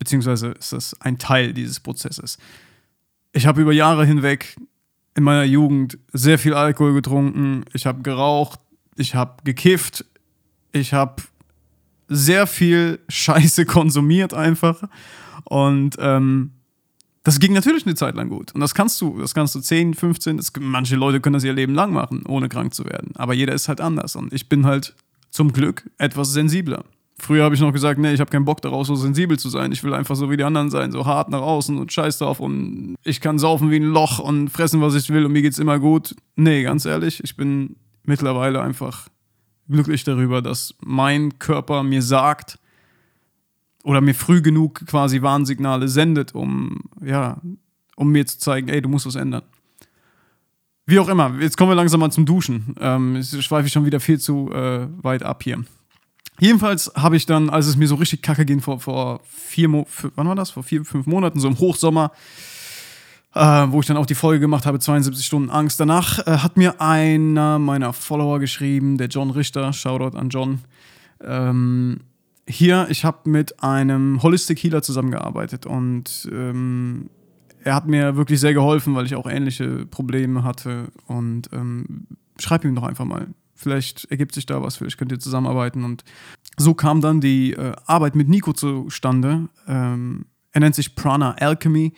Beziehungsweise 0.00 0.48
ist 0.48 0.72
das 0.72 0.98
ein 1.00 1.18
Teil 1.18 1.52
dieses 1.52 1.78
Prozesses. 1.78 2.38
Ich 3.32 3.46
habe 3.46 3.60
über 3.60 3.72
Jahre 3.72 4.04
hinweg 4.06 4.56
in 5.14 5.22
meiner 5.22 5.44
Jugend 5.44 5.98
sehr 6.12 6.38
viel 6.38 6.54
Alkohol 6.54 6.94
getrunken, 6.94 7.64
ich 7.74 7.84
habe 7.84 8.00
geraucht, 8.02 8.58
ich 8.96 9.14
habe 9.14 9.42
gekifft, 9.44 10.06
ich 10.72 10.94
habe 10.94 11.22
sehr 12.08 12.46
viel 12.46 12.98
Scheiße 13.08 13.66
konsumiert 13.66 14.32
einfach. 14.32 14.82
Und 15.44 15.96
ähm, 16.00 16.52
das 17.22 17.38
ging 17.38 17.52
natürlich 17.52 17.84
eine 17.84 17.94
Zeit 17.94 18.14
lang 18.14 18.30
gut. 18.30 18.54
Und 18.54 18.62
das 18.62 18.74
kannst 18.74 18.98
du, 19.02 19.18
das 19.18 19.34
kannst 19.34 19.54
du 19.54 19.60
10, 19.60 19.92
15, 19.92 20.38
das, 20.38 20.50
manche 20.58 20.96
Leute 20.96 21.20
können 21.20 21.34
das 21.34 21.44
ihr 21.44 21.52
Leben 21.52 21.74
lang 21.74 21.92
machen, 21.92 22.24
ohne 22.26 22.48
krank 22.48 22.72
zu 22.72 22.86
werden. 22.86 23.14
Aber 23.16 23.34
jeder 23.34 23.52
ist 23.52 23.68
halt 23.68 23.82
anders. 23.82 24.16
Und 24.16 24.32
ich 24.32 24.48
bin 24.48 24.64
halt 24.64 24.94
zum 25.28 25.52
Glück 25.52 25.90
etwas 25.98 26.32
sensibler. 26.32 26.84
Früher 27.20 27.44
habe 27.44 27.54
ich 27.54 27.60
noch 27.60 27.72
gesagt, 27.72 28.00
nee, 28.00 28.12
ich 28.14 28.20
habe 28.20 28.30
keinen 28.30 28.46
Bock 28.46 28.62
darauf, 28.62 28.86
so 28.86 28.94
sensibel 28.94 29.38
zu 29.38 29.50
sein. 29.50 29.72
Ich 29.72 29.84
will 29.84 29.92
einfach 29.92 30.16
so 30.16 30.30
wie 30.30 30.38
die 30.38 30.42
anderen 30.44 30.70
sein, 30.70 30.90
so 30.90 31.04
hart 31.04 31.28
nach 31.28 31.42
außen 31.42 31.76
und 31.76 31.92
scheiß 31.92 32.18
drauf 32.18 32.40
und 32.40 32.96
ich 33.04 33.20
kann 33.20 33.38
saufen 33.38 33.70
wie 33.70 33.76
ein 33.76 33.84
Loch 33.84 34.20
und 34.20 34.48
fressen, 34.48 34.80
was 34.80 34.94
ich 34.94 35.10
will 35.10 35.26
und 35.26 35.32
mir 35.32 35.42
geht's 35.42 35.58
immer 35.58 35.78
gut. 35.78 36.16
Nee, 36.36 36.62
ganz 36.62 36.86
ehrlich, 36.86 37.22
ich 37.22 37.36
bin 37.36 37.76
mittlerweile 38.04 38.62
einfach 38.62 39.08
glücklich 39.68 40.02
darüber, 40.02 40.40
dass 40.40 40.74
mein 40.80 41.38
Körper 41.38 41.82
mir 41.82 42.00
sagt 42.00 42.58
oder 43.84 44.00
mir 44.00 44.14
früh 44.14 44.40
genug 44.40 44.86
quasi 44.86 45.20
Warnsignale 45.20 45.88
sendet, 45.88 46.34
um 46.34 46.80
ja, 47.04 47.38
um 47.96 48.10
mir 48.10 48.26
zu 48.26 48.38
zeigen, 48.38 48.68
ey, 48.68 48.80
du 48.80 48.88
musst 48.88 49.04
was 49.04 49.16
ändern. 49.16 49.42
Wie 50.86 50.98
auch 50.98 51.08
immer, 51.08 51.38
jetzt 51.38 51.58
kommen 51.58 51.70
wir 51.70 51.76
langsam 51.76 52.00
mal 52.00 52.10
zum 52.10 52.24
Duschen. 52.24 52.74
Ähm, 52.80 53.16
ich 53.16 53.30
schweife 53.42 53.68
schon 53.68 53.84
wieder 53.84 54.00
viel 54.00 54.18
zu 54.18 54.50
äh, 54.52 54.88
weit 55.02 55.22
ab 55.22 55.42
hier. 55.42 55.62
Jedenfalls 56.40 56.90
habe 56.96 57.16
ich 57.16 57.26
dann, 57.26 57.50
als 57.50 57.66
es 57.66 57.76
mir 57.76 57.86
so 57.86 57.96
richtig 57.96 58.22
kacke 58.22 58.46
ging, 58.46 58.60
vor, 58.60 58.80
vor 58.80 59.20
vier, 59.28 59.68
Mo 59.68 59.86
wann 60.16 60.26
war 60.26 60.34
das? 60.34 60.50
Vor 60.50 60.62
vier, 60.62 60.84
fünf 60.84 61.06
Monaten, 61.06 61.38
so 61.38 61.48
im 61.48 61.58
Hochsommer, 61.58 62.12
äh, 63.34 63.40
wo 63.68 63.80
ich 63.80 63.86
dann 63.86 63.98
auch 63.98 64.06
die 64.06 64.14
Folge 64.14 64.40
gemacht 64.40 64.64
habe, 64.66 64.78
72 64.78 65.24
Stunden 65.24 65.50
Angst. 65.50 65.78
Danach 65.78 66.26
äh, 66.26 66.38
hat 66.38 66.56
mir 66.56 66.80
einer 66.80 67.58
meiner 67.58 67.92
Follower 67.92 68.38
geschrieben, 68.40 68.96
der 68.96 69.08
John 69.08 69.30
Richter, 69.30 69.72
Shoutout 69.72 70.16
an 70.16 70.30
John. 70.30 70.60
Ähm, 71.22 72.00
hier, 72.48 72.86
ich 72.88 73.04
habe 73.04 73.28
mit 73.28 73.62
einem 73.62 74.22
Holistic 74.22 74.58
Healer 74.62 74.82
zusammengearbeitet 74.82 75.66
und 75.66 76.28
ähm, 76.32 77.10
er 77.62 77.74
hat 77.74 77.86
mir 77.86 78.16
wirklich 78.16 78.40
sehr 78.40 78.54
geholfen, 78.54 78.94
weil 78.94 79.06
ich 79.06 79.14
auch 79.14 79.26
ähnliche 79.26 79.86
Probleme 79.86 80.42
hatte. 80.42 80.88
Und 81.06 81.50
ähm, 81.52 82.06
schreib 82.38 82.64
ihm 82.64 82.74
doch 82.74 82.84
einfach 82.84 83.04
mal. 83.04 83.28
Vielleicht 83.60 84.06
ergibt 84.10 84.34
sich 84.34 84.46
da 84.46 84.62
was, 84.62 84.76
vielleicht 84.76 84.96
könnt 84.96 85.12
ihr 85.12 85.18
zusammenarbeiten. 85.18 85.84
Und 85.84 86.02
so 86.56 86.72
kam 86.72 87.02
dann 87.02 87.20
die 87.20 87.52
äh, 87.52 87.74
Arbeit 87.84 88.14
mit 88.14 88.26
Nico 88.26 88.54
zustande. 88.54 89.50
Ähm, 89.68 90.24
er 90.52 90.60
nennt 90.60 90.74
sich 90.74 90.94
Prana 90.94 91.32
Alchemy 91.32 91.92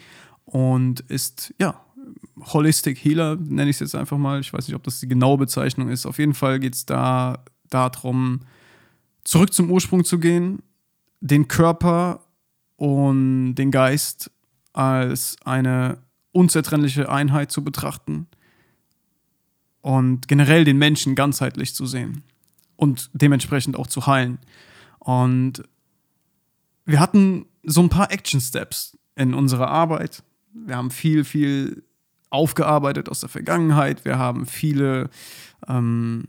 und 0.45 1.01
ist, 1.01 1.55
ja, 1.61 1.81
Holistic 2.53 2.99
Healer, 3.05 3.37
nenne 3.37 3.71
ich 3.71 3.77
es 3.77 3.81
jetzt 3.81 3.95
einfach 3.95 4.19
mal. 4.19 4.41
Ich 4.41 4.53
weiß 4.53 4.67
nicht, 4.67 4.75
ob 4.75 4.83
das 4.83 4.99
die 4.99 5.07
genaue 5.07 5.39
Bezeichnung 5.39 5.89
ist. 5.89 6.05
Auf 6.05 6.19
jeden 6.19 6.35
Fall 6.35 6.59
geht 6.59 6.75
es 6.75 6.85
da 6.85 7.45
darum, 7.71 8.41
zurück 9.23 9.53
zum 9.53 9.71
Ursprung 9.71 10.05
zu 10.05 10.19
gehen, 10.19 10.63
den 11.21 11.47
Körper 11.47 12.25
und 12.75 13.55
den 13.55 13.71
Geist 13.71 14.33
als 14.73 15.37
eine 15.45 15.99
unzertrennliche 16.33 17.09
Einheit 17.09 17.53
zu 17.53 17.63
betrachten 17.63 18.27
und 19.83 20.29
generell 20.29 20.65
den 20.65 20.79
Menschen 20.79 21.15
ganzheitlich 21.15 21.75
zu 21.75 21.85
sehen 21.87 22.23
und 22.77 23.11
dementsprechend 23.13 23.77
auch 23.77 23.87
zu 23.87 24.07
heilen. 24.07 24.39
Und 24.99 25.63
wir 26.87 26.99
hatten 26.99 27.47
so 27.63 27.83
ein 27.83 27.89
paar 27.89 28.11
Action 28.11 28.41
Steps 28.41 28.97
in 29.15 29.35
unserer 29.35 29.69
Arbeit. 29.69 30.23
Wir 30.55 30.77
haben 30.77 30.91
viel, 30.91 31.25
viel 31.25 31.85
aufgearbeitet 32.31 33.09
aus 33.09 33.21
der 33.21 33.29
Vergangenheit. 33.29 34.05
Wir 34.05 34.19
haben 34.19 34.47
viele 34.47 35.11
ähm, 35.69 36.29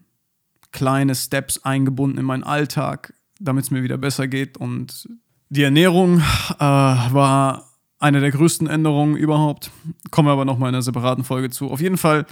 kleine 0.71 1.15
Steps 1.15 1.63
eingebunden 1.63 2.17
in 2.17 2.25
meinen 2.25 2.43
Alltag, 2.43 3.13
damit 3.39 3.65
es 3.65 3.71
mir 3.71 3.83
wieder 3.83 3.97
besser 3.97 4.27
geht. 4.27 4.57
Und 4.57 5.07
die 5.49 5.63
Ernährung 5.63 6.19
äh, 6.19 6.59
war 6.59 7.69
eine 7.99 8.19
der 8.19 8.31
größten 8.31 8.67
Änderungen 8.67 9.15
überhaupt. 9.15 9.71
Kommen 10.11 10.27
wir 10.27 10.33
aber 10.33 10.45
nochmal 10.45 10.69
in 10.69 10.75
einer 10.75 10.81
separaten 10.81 11.23
Folge 11.23 11.49
zu. 11.51 11.71
Auf 11.71 11.79
jeden 11.79 11.97
Fall 11.97 12.25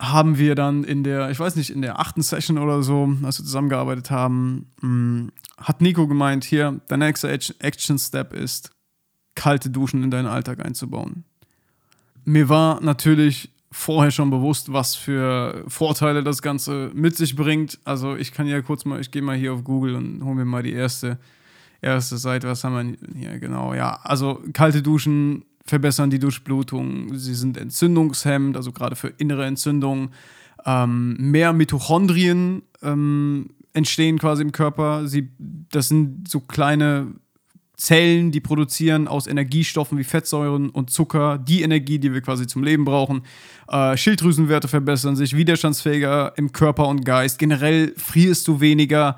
haben 0.00 0.38
wir 0.38 0.54
dann 0.54 0.84
in 0.84 1.02
der, 1.02 1.30
ich 1.30 1.40
weiß 1.40 1.56
nicht, 1.56 1.70
in 1.70 1.82
der 1.82 1.98
achten 1.98 2.22
Session 2.22 2.58
oder 2.58 2.82
so, 2.82 3.12
als 3.24 3.40
wir 3.40 3.44
zusammengearbeitet 3.44 4.10
haben, 4.10 4.70
mm, 4.80 5.28
hat 5.58 5.80
Nico 5.80 6.06
gemeint, 6.06 6.44
hier, 6.44 6.80
der 6.88 6.98
nächste 6.98 7.28
Action 7.30 7.98
Step 7.98 8.32
ist, 8.32 8.70
kalte 9.34 9.70
Duschen 9.70 10.04
in 10.04 10.10
deinen 10.10 10.26
Alltag 10.26 10.64
einzubauen. 10.64 11.24
Mir 12.24 12.48
war 12.48 12.80
natürlich 12.80 13.50
vorher 13.70 14.10
schon 14.10 14.30
bewusst, 14.30 14.72
was 14.72 14.94
für 14.94 15.64
Vorteile 15.66 16.22
das 16.22 16.42
Ganze 16.42 16.90
mit 16.94 17.16
sich 17.16 17.36
bringt. 17.36 17.78
Also 17.84 18.16
ich 18.16 18.32
kann 18.32 18.46
ja 18.46 18.62
kurz 18.62 18.84
mal, 18.84 19.00
ich 19.00 19.10
gehe 19.10 19.22
mal 19.22 19.36
hier 19.36 19.52
auf 19.52 19.64
Google 19.64 19.94
und 19.94 20.24
hole 20.24 20.36
mir 20.36 20.44
mal 20.44 20.62
die 20.62 20.72
erste, 20.72 21.18
erste 21.82 22.18
Seite. 22.18 22.48
Was 22.48 22.64
haben 22.64 22.98
wir 22.98 23.18
hier 23.18 23.38
genau? 23.38 23.74
Ja, 23.74 24.00
also 24.02 24.42
kalte 24.52 24.82
Duschen 24.82 25.44
verbessern 25.68 26.10
die 26.10 26.18
Durchblutung, 26.18 27.16
sie 27.16 27.34
sind 27.34 27.56
entzündungshemmend, 27.56 28.56
also 28.56 28.72
gerade 28.72 28.96
für 28.96 29.08
innere 29.08 29.44
Entzündungen. 29.46 30.10
Ähm, 30.64 31.16
mehr 31.18 31.52
Mitochondrien 31.52 32.62
ähm, 32.82 33.50
entstehen 33.72 34.18
quasi 34.18 34.42
im 34.42 34.52
Körper. 34.52 35.06
Sie, 35.06 35.30
das 35.38 35.88
sind 35.88 36.28
so 36.28 36.40
kleine 36.40 37.14
Zellen, 37.76 38.32
die 38.32 38.40
produzieren 38.40 39.06
aus 39.06 39.28
Energiestoffen 39.28 39.98
wie 39.98 40.04
Fettsäuren 40.04 40.68
und 40.68 40.90
Zucker 40.90 41.38
die 41.38 41.62
Energie, 41.62 42.00
die 42.00 42.12
wir 42.12 42.20
quasi 42.22 42.46
zum 42.46 42.64
Leben 42.64 42.84
brauchen. 42.84 43.22
Äh, 43.68 43.96
Schilddrüsenwerte 43.96 44.66
verbessern 44.66 45.14
sich, 45.14 45.36
widerstandsfähiger 45.36 46.32
im 46.36 46.50
Körper 46.50 46.88
und 46.88 47.04
Geist. 47.04 47.38
Generell 47.38 47.94
frierst 47.96 48.48
du 48.48 48.60
weniger, 48.60 49.16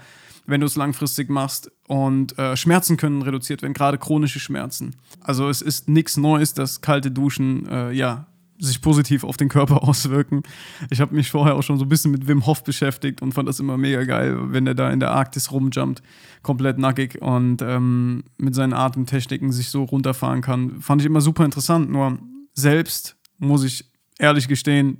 wenn 0.50 0.60
du 0.60 0.66
es 0.66 0.76
langfristig 0.76 1.30
machst. 1.30 1.70
Und 1.86 2.38
äh, 2.38 2.56
Schmerzen 2.56 2.96
können 2.96 3.22
reduziert 3.22 3.62
werden, 3.62 3.72
gerade 3.72 3.98
chronische 3.98 4.40
Schmerzen. 4.40 4.96
Also 5.20 5.48
es 5.48 5.62
ist 5.62 5.88
nichts 5.88 6.16
Neues, 6.16 6.54
dass 6.54 6.80
kalte 6.80 7.10
Duschen 7.10 7.66
äh, 7.68 7.92
ja 7.92 8.26
sich 8.58 8.82
positiv 8.82 9.24
auf 9.24 9.36
den 9.36 9.48
Körper 9.48 9.82
auswirken. 9.88 10.42
Ich 10.90 11.00
habe 11.00 11.14
mich 11.14 11.30
vorher 11.30 11.56
auch 11.56 11.62
schon 11.62 11.78
so 11.78 11.84
ein 11.84 11.88
bisschen 11.88 12.10
mit 12.10 12.28
Wim 12.28 12.46
Hof 12.46 12.62
beschäftigt 12.62 13.22
und 13.22 13.32
fand 13.32 13.48
das 13.48 13.60
immer 13.60 13.76
mega 13.78 14.04
geil, 14.04 14.52
wenn 14.52 14.66
er 14.66 14.74
da 14.74 14.90
in 14.90 15.00
der 15.00 15.12
Arktis 15.12 15.50
rumjumpt, 15.50 16.02
komplett 16.42 16.78
nackig 16.78 17.20
und 17.22 17.62
ähm, 17.62 18.24
mit 18.36 18.54
seinen 18.54 18.74
Atemtechniken 18.74 19.50
sich 19.52 19.70
so 19.70 19.84
runterfahren 19.84 20.42
kann. 20.42 20.80
Fand 20.80 21.00
ich 21.00 21.06
immer 21.06 21.20
super 21.20 21.44
interessant. 21.44 21.90
Nur 21.90 22.18
selbst, 22.52 23.16
muss 23.38 23.64
ich 23.64 23.90
ehrlich 24.18 24.48
gestehen, 24.48 24.98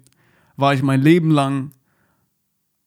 war 0.56 0.74
ich 0.74 0.82
mein 0.82 1.02
Leben 1.02 1.30
lang 1.30 1.72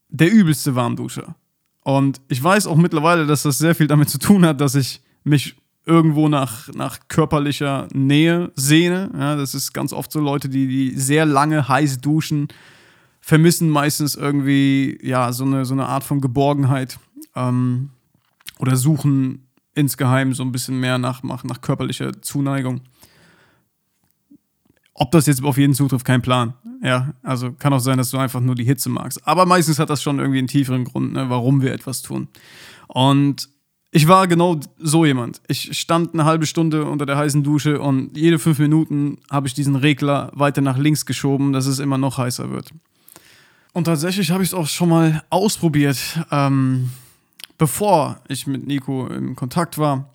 der 0.10 0.32
übelste 0.32 0.76
Warmduscher. 0.76 1.36
Und 1.84 2.22
ich 2.30 2.42
weiß 2.42 2.68
auch 2.68 2.78
mittlerweile, 2.78 3.26
dass 3.26 3.44
das 3.44 3.58
sehr 3.58 3.76
viel 3.76 3.88
damit 3.88 4.10
zu 4.10 4.18
tun 4.18 4.46
hat, 4.46 4.62
dass 4.62 4.76
ich 4.76 5.02
mich 5.24 5.56
irgendwo 5.86 6.30
nach, 6.30 6.70
nach 6.74 7.00
körperlicher 7.08 7.88
Nähe 7.94 8.52
sehne. 8.56 9.12
Ja, 9.14 9.36
das 9.36 9.54
ist 9.54 9.74
ganz 9.74 9.92
oft 9.92 10.12
so 10.12 10.20
Leute, 10.20 10.48
die, 10.48 10.68
die 10.68 10.98
sehr 10.98 11.26
lange 11.26 11.68
heiß 11.68 12.00
duschen, 12.00 12.48
vermissen 13.20 13.70
meistens 13.70 14.16
irgendwie 14.16 14.98
ja, 15.02 15.32
so, 15.34 15.44
eine, 15.44 15.66
so 15.66 15.74
eine 15.74 15.88
Art 15.88 16.04
von 16.04 16.22
Geborgenheit 16.22 17.00
ähm, 17.36 17.90
oder 18.60 18.76
suchen 18.76 19.48
insgeheim 19.76 20.34
so 20.34 20.44
ein 20.44 20.52
bisschen 20.52 20.80
mehr 20.80 20.98
nach, 20.98 21.24
nach, 21.24 21.44
nach 21.44 21.62
körperlicher 21.62 22.22
Zuneigung. 22.22 22.82
Ob 24.94 25.12
das 25.12 25.26
jetzt 25.26 25.44
auf 25.44 25.58
jeden 25.58 25.74
zutrifft, 25.74 26.06
kein 26.06 26.22
Plan. 26.22 26.54
Ja, 26.84 27.14
also 27.24 27.52
kann 27.52 27.74
auch 27.74 27.80
sein, 27.80 27.98
dass 27.98 28.12
du 28.12 28.18
einfach 28.18 28.42
nur 28.42 28.56
die 28.56 28.66
Hitze 28.66 28.90
magst. 28.90 29.26
Aber 29.28 29.46
meistens 29.46 29.80
hat 29.80 29.90
das 29.90 30.04
schon 30.04 30.20
irgendwie 30.20 30.40
einen 30.40 30.48
tieferen 30.48 30.84
Grund, 30.84 31.14
ne, 31.14 31.30
warum 31.30 31.62
wir 31.62 31.74
etwas 31.74 32.02
tun. 32.02 32.28
Und 32.88 33.50
ich 33.96 34.08
war 34.08 34.28
genau 34.28 34.60
so 34.80 35.06
jemand. 35.06 35.42
Ich 35.48 35.78
stand 35.78 36.14
eine 36.14 36.26
halbe 36.26 36.46
Stunde 36.46 36.86
unter 36.86 37.06
der 37.06 37.16
heißen 37.16 37.44
Dusche 37.44 37.80
und 37.80 38.18
jede 38.18 38.40
fünf 38.40 38.60
Minuten 38.60 39.20
habe 39.30 39.48
ich 39.48 39.54
diesen 39.54 39.76
Regler 39.76 40.32
weiter 40.34 40.62
nach 40.62 40.78
links 40.78 41.06
geschoben, 41.06 41.54
dass 41.54 41.68
es 41.68 41.80
immer 41.80 41.98
noch 41.98 42.18
heißer 42.18 42.50
wird. 42.50 42.72
Und 43.72 43.86
tatsächlich 43.86 44.32
habe 44.32 44.44
ich 44.44 44.50
es 44.50 44.54
auch 44.54 44.68
schon 44.68 44.90
mal 44.90 45.24
ausprobiert, 45.30 45.98
ähm, 46.32 46.90
bevor 47.58 48.20
ich 48.28 48.46
mit 48.48 48.66
Nico 48.68 49.08
in 49.08 49.36
Kontakt 49.36 49.78
war. 49.78 50.13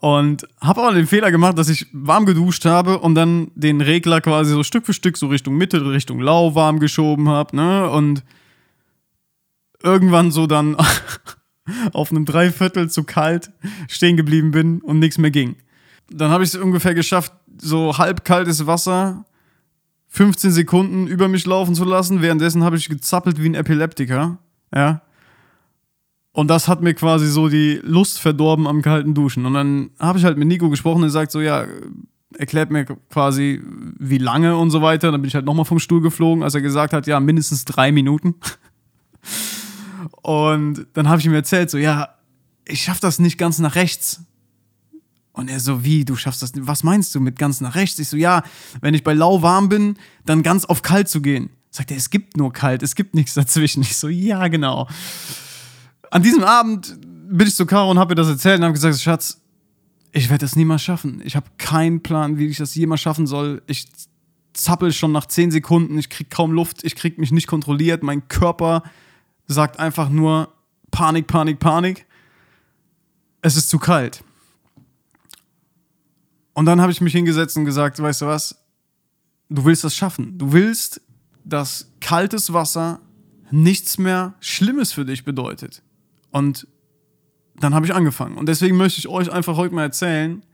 Und 0.00 0.46
habe 0.60 0.82
aber 0.82 0.94
den 0.94 1.06
Fehler 1.06 1.30
gemacht, 1.30 1.58
dass 1.58 1.68
ich 1.68 1.86
warm 1.92 2.26
geduscht 2.26 2.64
habe 2.64 2.98
und 2.98 3.14
dann 3.14 3.50
den 3.54 3.80
Regler 3.80 4.20
quasi 4.20 4.52
so 4.52 4.62
Stück 4.62 4.86
für 4.86 4.92
Stück 4.92 5.16
so 5.16 5.28
Richtung 5.28 5.56
Mitte, 5.56 5.84
Richtung 5.90 6.20
lauwarm 6.20 6.78
geschoben 6.80 7.28
habe. 7.28 7.56
Ne? 7.56 7.90
Und 7.90 8.24
irgendwann 9.82 10.30
so 10.30 10.46
dann 10.46 10.76
auf 11.92 12.10
einem 12.10 12.24
Dreiviertel 12.24 12.90
zu 12.90 13.04
kalt 13.04 13.50
stehen 13.88 14.16
geblieben 14.16 14.50
bin 14.50 14.80
und 14.80 14.98
nichts 14.98 15.18
mehr 15.18 15.30
ging. 15.30 15.56
Dann 16.10 16.30
habe 16.30 16.42
ich 16.42 16.50
es 16.50 16.56
ungefähr 16.56 16.94
geschafft, 16.94 17.32
so 17.60 17.98
halb 17.98 18.24
kaltes 18.24 18.66
Wasser 18.66 19.24
15 20.08 20.52
Sekunden 20.52 21.06
über 21.06 21.28
mich 21.28 21.46
laufen 21.46 21.74
zu 21.74 21.84
lassen. 21.84 22.22
Währenddessen 22.22 22.64
habe 22.64 22.76
ich 22.76 22.88
gezappelt 22.88 23.42
wie 23.42 23.48
ein 23.48 23.54
Epileptiker. 23.54 24.38
Ja. 24.74 25.02
Und 26.38 26.46
das 26.46 26.68
hat 26.68 26.82
mir 26.82 26.94
quasi 26.94 27.26
so 27.26 27.48
die 27.48 27.80
Lust 27.82 28.20
verdorben 28.20 28.68
am 28.68 28.80
kalten 28.80 29.12
Duschen. 29.12 29.44
Und 29.44 29.54
dann 29.54 29.90
habe 29.98 30.20
ich 30.20 30.24
halt 30.24 30.38
mit 30.38 30.46
Nico 30.46 30.70
gesprochen 30.70 31.02
und 31.02 31.10
sagt 31.10 31.32
so, 31.32 31.40
ja, 31.40 31.66
erklärt 32.38 32.70
mir 32.70 32.84
quasi, 32.84 33.60
wie 33.98 34.18
lange 34.18 34.56
und 34.56 34.70
so 34.70 34.80
weiter. 34.80 35.10
Dann 35.10 35.20
bin 35.20 35.26
ich 35.26 35.34
halt 35.34 35.44
nochmal 35.44 35.64
vom 35.64 35.80
Stuhl 35.80 36.00
geflogen, 36.00 36.44
als 36.44 36.54
er 36.54 36.60
gesagt 36.60 36.92
hat, 36.92 37.08
ja, 37.08 37.18
mindestens 37.18 37.64
drei 37.64 37.90
Minuten. 37.90 38.36
Und 40.22 40.86
dann 40.92 41.08
habe 41.08 41.18
ich 41.18 41.26
ihm 41.26 41.34
erzählt, 41.34 41.70
so, 41.70 41.76
ja, 41.76 42.10
ich 42.64 42.84
schaff 42.84 43.00
das 43.00 43.18
nicht 43.18 43.36
ganz 43.36 43.58
nach 43.58 43.74
rechts. 43.74 44.22
Und 45.32 45.50
er 45.50 45.58
so, 45.58 45.84
wie, 45.84 46.04
du 46.04 46.14
schaffst 46.14 46.40
das 46.40 46.54
nicht? 46.54 46.68
Was 46.68 46.84
meinst 46.84 47.12
du 47.16 47.20
mit 47.20 47.36
ganz 47.36 47.60
nach 47.60 47.74
rechts? 47.74 47.98
Ich 47.98 48.10
so, 48.10 48.16
ja, 48.16 48.44
wenn 48.80 48.94
ich 48.94 49.02
bei 49.02 49.12
lauwarm 49.12 49.68
bin, 49.68 49.96
dann 50.24 50.44
ganz 50.44 50.66
auf 50.66 50.82
kalt 50.82 51.08
zu 51.08 51.20
gehen. 51.20 51.50
Sagt 51.72 51.90
er, 51.90 51.96
es 51.96 52.10
gibt 52.10 52.36
nur 52.36 52.52
kalt, 52.52 52.84
es 52.84 52.94
gibt 52.94 53.16
nichts 53.16 53.34
dazwischen. 53.34 53.82
Ich 53.82 53.96
so, 53.96 54.06
ja, 54.06 54.46
genau. 54.46 54.86
An 56.10 56.22
diesem 56.22 56.44
Abend 56.44 56.98
bin 57.02 57.46
ich 57.46 57.54
zu 57.54 57.66
Caro 57.66 57.90
und 57.90 57.98
habe 57.98 58.12
ihr 58.12 58.16
das 58.16 58.28
erzählt 58.28 58.58
und 58.58 58.64
habe 58.64 58.74
gesagt, 58.74 58.98
Schatz, 58.98 59.40
ich 60.12 60.30
werde 60.30 60.44
das 60.44 60.56
niemals 60.56 60.82
schaffen. 60.82 61.20
Ich 61.24 61.36
habe 61.36 61.46
keinen 61.58 62.02
Plan, 62.02 62.38
wie 62.38 62.46
ich 62.46 62.56
das 62.56 62.74
jemals 62.74 63.00
schaffen 63.00 63.26
soll. 63.26 63.62
Ich 63.66 63.88
zappel 64.54 64.92
schon 64.92 65.12
nach 65.12 65.26
10 65.26 65.50
Sekunden, 65.50 65.98
ich 65.98 66.08
krieg 66.08 66.30
kaum 66.30 66.52
Luft, 66.52 66.84
ich 66.84 66.96
krieg 66.96 67.18
mich 67.18 67.30
nicht 67.30 67.46
kontrolliert, 67.46 68.02
mein 68.02 68.26
Körper 68.28 68.82
sagt 69.46 69.78
einfach 69.78 70.08
nur 70.08 70.52
Panik, 70.90 71.26
Panik, 71.26 71.58
Panik. 71.58 72.06
Es 73.42 73.56
ist 73.56 73.68
zu 73.68 73.78
kalt. 73.78 74.24
Und 76.54 76.66
dann 76.66 76.80
habe 76.80 76.90
ich 76.90 77.00
mich 77.00 77.12
hingesetzt 77.12 77.56
und 77.56 77.64
gesagt, 77.64 78.00
weißt 78.00 78.22
du 78.22 78.26
was? 78.26 78.56
Du 79.48 79.64
willst 79.64 79.84
das 79.84 79.94
schaffen. 79.94 80.36
Du 80.38 80.52
willst, 80.52 81.00
dass 81.44 81.92
kaltes 82.00 82.52
Wasser 82.52 83.00
nichts 83.50 83.96
mehr 83.96 84.34
Schlimmes 84.40 84.92
für 84.92 85.04
dich 85.04 85.24
bedeutet. 85.24 85.82
Und 86.38 86.68
dann 87.56 87.74
habe 87.74 87.84
ich 87.84 87.92
angefangen. 87.92 88.36
Und 88.36 88.48
deswegen 88.48 88.76
möchte 88.76 89.00
ich 89.00 89.08
euch 89.08 89.32
einfach 89.32 89.56
heute 89.56 89.74
mal 89.74 89.82
erzählen, 89.82 90.44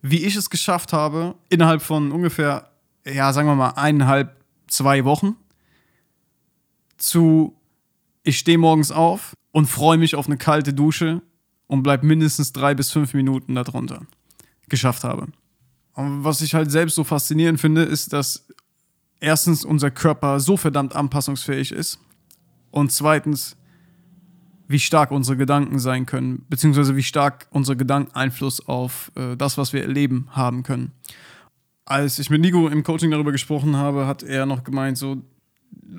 wie 0.00 0.24
ich 0.24 0.36
es 0.36 0.48
geschafft 0.48 0.94
habe, 0.94 1.34
innerhalb 1.50 1.82
von 1.82 2.12
ungefähr, 2.12 2.70
ja, 3.04 3.30
sagen 3.34 3.46
wir 3.46 3.54
mal, 3.54 3.72
eineinhalb, 3.72 4.42
zwei 4.68 5.04
Wochen 5.04 5.36
zu 6.96 7.54
ich 8.24 8.38
stehe 8.38 8.58
morgens 8.58 8.90
auf 8.90 9.34
und 9.52 9.66
freue 9.66 9.98
mich 9.98 10.14
auf 10.14 10.26
eine 10.26 10.38
kalte 10.38 10.72
Dusche 10.72 11.20
und 11.66 11.82
bleib 11.82 12.02
mindestens 12.02 12.52
drei 12.52 12.74
bis 12.74 12.90
fünf 12.90 13.12
Minuten 13.12 13.54
darunter 13.54 14.06
geschafft 14.68 15.04
habe. 15.04 15.26
Und 15.92 16.24
was 16.24 16.40
ich 16.40 16.54
halt 16.54 16.70
selbst 16.70 16.94
so 16.94 17.04
faszinierend 17.04 17.60
finde, 17.60 17.82
ist, 17.82 18.14
dass 18.14 18.46
erstens 19.20 19.64
unser 19.64 19.90
Körper 19.90 20.40
so 20.40 20.56
verdammt 20.56 20.96
anpassungsfähig 20.96 21.72
ist 21.72 21.98
und 22.70 22.92
zweitens, 22.92 23.57
wie 24.68 24.78
stark 24.78 25.10
unsere 25.10 25.36
Gedanken 25.36 25.78
sein 25.78 26.06
können, 26.06 26.44
beziehungsweise 26.48 26.94
wie 26.94 27.02
stark 27.02 27.46
unsere 27.50 27.76
Gedanken 27.76 28.14
Einfluss 28.14 28.66
auf 28.68 29.10
äh, 29.16 29.36
das, 29.36 29.58
was 29.58 29.72
wir 29.72 29.82
erleben, 29.82 30.28
haben 30.30 30.62
können. 30.62 30.92
Als 31.86 32.18
ich 32.18 32.28
mit 32.28 32.42
Nico 32.42 32.68
im 32.68 32.82
Coaching 32.82 33.10
darüber 33.10 33.32
gesprochen 33.32 33.76
habe, 33.76 34.06
hat 34.06 34.22
er 34.22 34.44
noch 34.44 34.62
gemeint, 34.62 34.98
so 34.98 35.22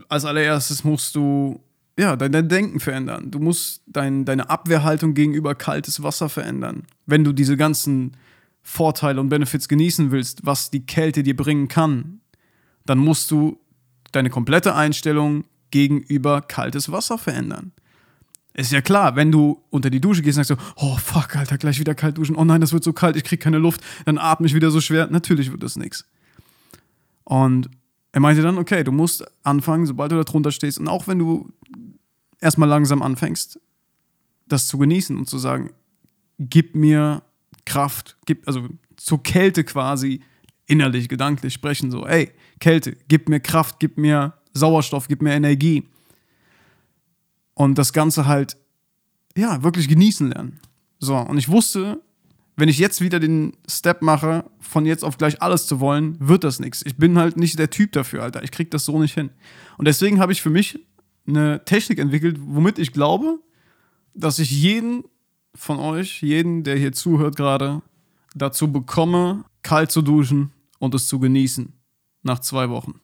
als 0.07 0.23
allererstes 0.23 0.83
musst 0.83 1.15
du 1.15 1.59
ja, 1.99 2.15
dein, 2.15 2.31
dein 2.31 2.47
Denken 2.47 2.79
verändern. 2.79 3.29
Du 3.29 3.39
musst 3.39 3.81
dein, 3.85 4.23
deine 4.23 4.49
Abwehrhaltung 4.49 5.15
gegenüber 5.15 5.53
kaltes 5.53 6.01
Wasser 6.01 6.29
verändern. 6.29 6.83
Wenn 7.05 7.25
du 7.25 7.33
diese 7.33 7.57
ganzen 7.57 8.15
Vorteile 8.61 9.19
und 9.19 9.27
Benefits 9.27 9.67
genießen 9.67 10.11
willst, 10.11 10.45
was 10.45 10.71
die 10.71 10.85
Kälte 10.85 11.23
dir 11.23 11.35
bringen 11.35 11.67
kann, 11.67 12.21
dann 12.85 12.99
musst 12.99 13.31
du 13.31 13.59
deine 14.13 14.29
komplette 14.29 14.75
Einstellung 14.75 15.43
gegenüber 15.71 16.41
kaltes 16.41 16.91
Wasser 16.91 17.17
verändern. 17.17 17.73
Ist 18.53 18.71
ja 18.71 18.81
klar, 18.81 19.15
wenn 19.15 19.31
du 19.31 19.61
unter 19.69 19.89
die 19.89 20.01
Dusche 20.01 20.21
gehst 20.21 20.37
und 20.37 20.43
sagst 20.43 20.59
so, 20.59 20.85
oh 20.85 20.97
fuck, 20.97 21.35
Alter, 21.35 21.57
gleich 21.57 21.79
wieder 21.79 21.95
kalt 21.95 22.17
duschen, 22.17 22.35
oh 22.35 22.43
nein, 22.43 22.61
das 22.61 22.73
wird 22.73 22.83
so 22.83 22.93
kalt, 22.93 23.15
ich 23.15 23.23
krieg 23.23 23.39
keine 23.39 23.59
Luft, 23.59 23.81
dann 24.05 24.17
atme 24.17 24.47
ich 24.47 24.55
wieder 24.55 24.71
so 24.71 24.81
schwer, 24.81 25.07
natürlich 25.09 25.51
wird 25.51 25.63
das 25.63 25.75
nichts. 25.75 26.05
Und 27.23 27.69
er 28.11 28.21
meinte 28.21 28.41
dann, 28.41 28.57
okay, 28.57 28.83
du 28.83 28.91
musst 28.91 29.23
anfangen, 29.43 29.85
sobald 29.85 30.11
du 30.11 30.15
da 30.15 30.23
drunter 30.23 30.51
stehst 30.51 30.79
und 30.79 30.87
auch 30.87 31.07
wenn 31.07 31.19
du 31.19 31.49
erstmal 32.41 32.67
langsam 32.67 33.01
anfängst, 33.01 33.59
das 34.47 34.67
zu 34.67 34.77
genießen 34.79 35.15
und 35.15 35.29
zu 35.29 35.37
sagen, 35.37 35.71
gib 36.39 36.75
mir 36.75 37.21
Kraft, 37.65 38.17
gib, 38.25 38.47
also 38.47 38.67
zur 38.97 39.21
Kälte 39.21 39.63
quasi 39.63 40.21
innerlich, 40.65 41.07
gedanklich 41.07 41.53
sprechen, 41.53 41.91
so, 41.91 42.05
ey, 42.05 42.31
Kälte, 42.59 42.97
gib 43.07 43.29
mir 43.29 43.39
Kraft, 43.39 43.79
gib 43.79 43.97
mir 43.97 44.33
Sauerstoff, 44.53 45.07
gib 45.07 45.21
mir 45.21 45.33
Energie. 45.33 45.87
Und 47.59 47.77
das 47.77 47.91
Ganze 47.91 48.25
halt, 48.25 48.55
ja, 49.35 49.63
wirklich 49.63 49.89
genießen 49.89 50.29
lernen. 50.29 50.61
So, 50.97 51.17
und 51.17 51.37
ich 51.37 51.49
wusste, 51.49 52.01
wenn 52.55 52.69
ich 52.69 52.77
jetzt 52.77 53.01
wieder 53.01 53.19
den 53.19 53.51
Step 53.69 54.01
mache, 54.01 54.45
von 54.61 54.85
jetzt 54.85 55.03
auf 55.03 55.17
gleich 55.17 55.41
alles 55.41 55.67
zu 55.67 55.81
wollen, 55.81 56.15
wird 56.21 56.45
das 56.45 56.61
nichts. 56.61 56.85
Ich 56.85 56.95
bin 56.95 57.17
halt 57.17 57.35
nicht 57.35 57.59
der 57.59 57.69
Typ 57.69 57.91
dafür, 57.91 58.23
Alter. 58.23 58.43
Ich 58.43 58.51
krieg 58.51 58.71
das 58.71 58.85
so 58.85 58.97
nicht 58.97 59.13
hin. 59.13 59.31
Und 59.77 59.89
deswegen 59.89 60.21
habe 60.21 60.31
ich 60.31 60.41
für 60.41 60.49
mich 60.49 60.79
eine 61.27 61.65
Technik 61.65 61.99
entwickelt, 61.99 62.37
womit 62.39 62.79
ich 62.79 62.93
glaube, 62.93 63.39
dass 64.13 64.39
ich 64.39 64.51
jeden 64.51 65.03
von 65.53 65.79
euch, 65.79 66.21
jeden, 66.21 66.63
der 66.63 66.77
hier 66.77 66.93
zuhört 66.93 67.35
gerade, 67.35 67.81
dazu 68.35 68.71
bekomme, 68.71 69.43
kalt 69.63 69.91
zu 69.91 70.01
duschen 70.01 70.53
und 70.79 70.95
es 70.95 71.09
zu 71.09 71.19
genießen. 71.19 71.73
Nach 72.23 72.39
zwei 72.39 72.69
Wochen. 72.69 73.01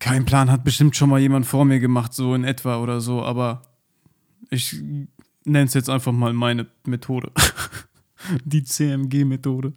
Kein 0.00 0.26
Plan 0.26 0.50
hat 0.50 0.64
bestimmt 0.64 0.96
schon 0.96 1.08
mal 1.08 1.18
jemand 1.18 1.46
vor 1.46 1.64
mir 1.64 1.80
gemacht, 1.80 2.12
so 2.12 2.34
in 2.34 2.44
etwa 2.44 2.82
oder 2.82 3.00
so, 3.00 3.22
aber 3.22 3.62
ich 4.50 4.76
nenne 5.44 5.66
es 5.66 5.74
jetzt 5.74 5.90
einfach 5.90 6.12
mal 6.12 6.32
meine 6.32 6.66
Methode. 6.84 7.30
Die 8.44 8.64
CMG-Methode. 8.64 9.72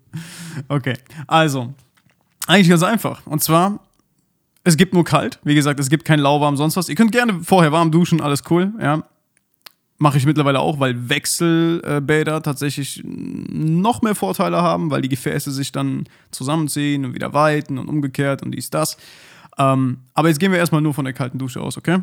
Okay, 0.67 0.95
also, 1.27 1.73
eigentlich 2.47 2.69
ganz 2.69 2.83
einfach. 2.83 3.25
Und 3.27 3.43
zwar, 3.43 3.79
es 4.63 4.75
gibt 4.75 4.93
nur 4.93 5.03
kalt. 5.03 5.39
Wie 5.43 5.55
gesagt, 5.55 5.79
es 5.79 5.89
gibt 5.89 6.05
kein 6.05 6.19
lauwarm, 6.19 6.57
sonst 6.57 6.75
was. 6.75 6.89
Ihr 6.89 6.95
könnt 6.95 7.11
gerne 7.11 7.43
vorher 7.43 7.71
warm 7.71 7.91
duschen, 7.91 8.21
alles 8.21 8.43
cool, 8.49 8.73
ja. 8.81 9.03
Mache 10.01 10.17
ich 10.17 10.25
mittlerweile 10.25 10.61
auch, 10.61 10.79
weil 10.79 11.09
Wechselbäder 11.09 12.41
tatsächlich 12.41 13.03
noch 13.03 14.01
mehr 14.01 14.15
Vorteile 14.15 14.61
haben, 14.61 14.91
weil 14.91 15.01
die 15.01 15.09
Gefäße 15.09 15.51
sich 15.51 15.73
dann 15.73 16.05
zusammenziehen 16.31 17.03
und 17.03 17.13
wieder 17.13 17.33
weiten 17.33 17.77
und 17.77 17.89
umgekehrt 17.89 18.41
und 18.41 18.51
dies, 18.51 18.69
das. 18.69 18.97
Ähm, 19.57 19.97
aber 20.13 20.29
jetzt 20.29 20.39
gehen 20.39 20.53
wir 20.53 20.57
erstmal 20.57 20.81
nur 20.81 20.93
von 20.93 21.03
der 21.03 21.13
kalten 21.13 21.37
Dusche 21.37 21.59
aus, 21.59 21.77
okay? 21.77 21.99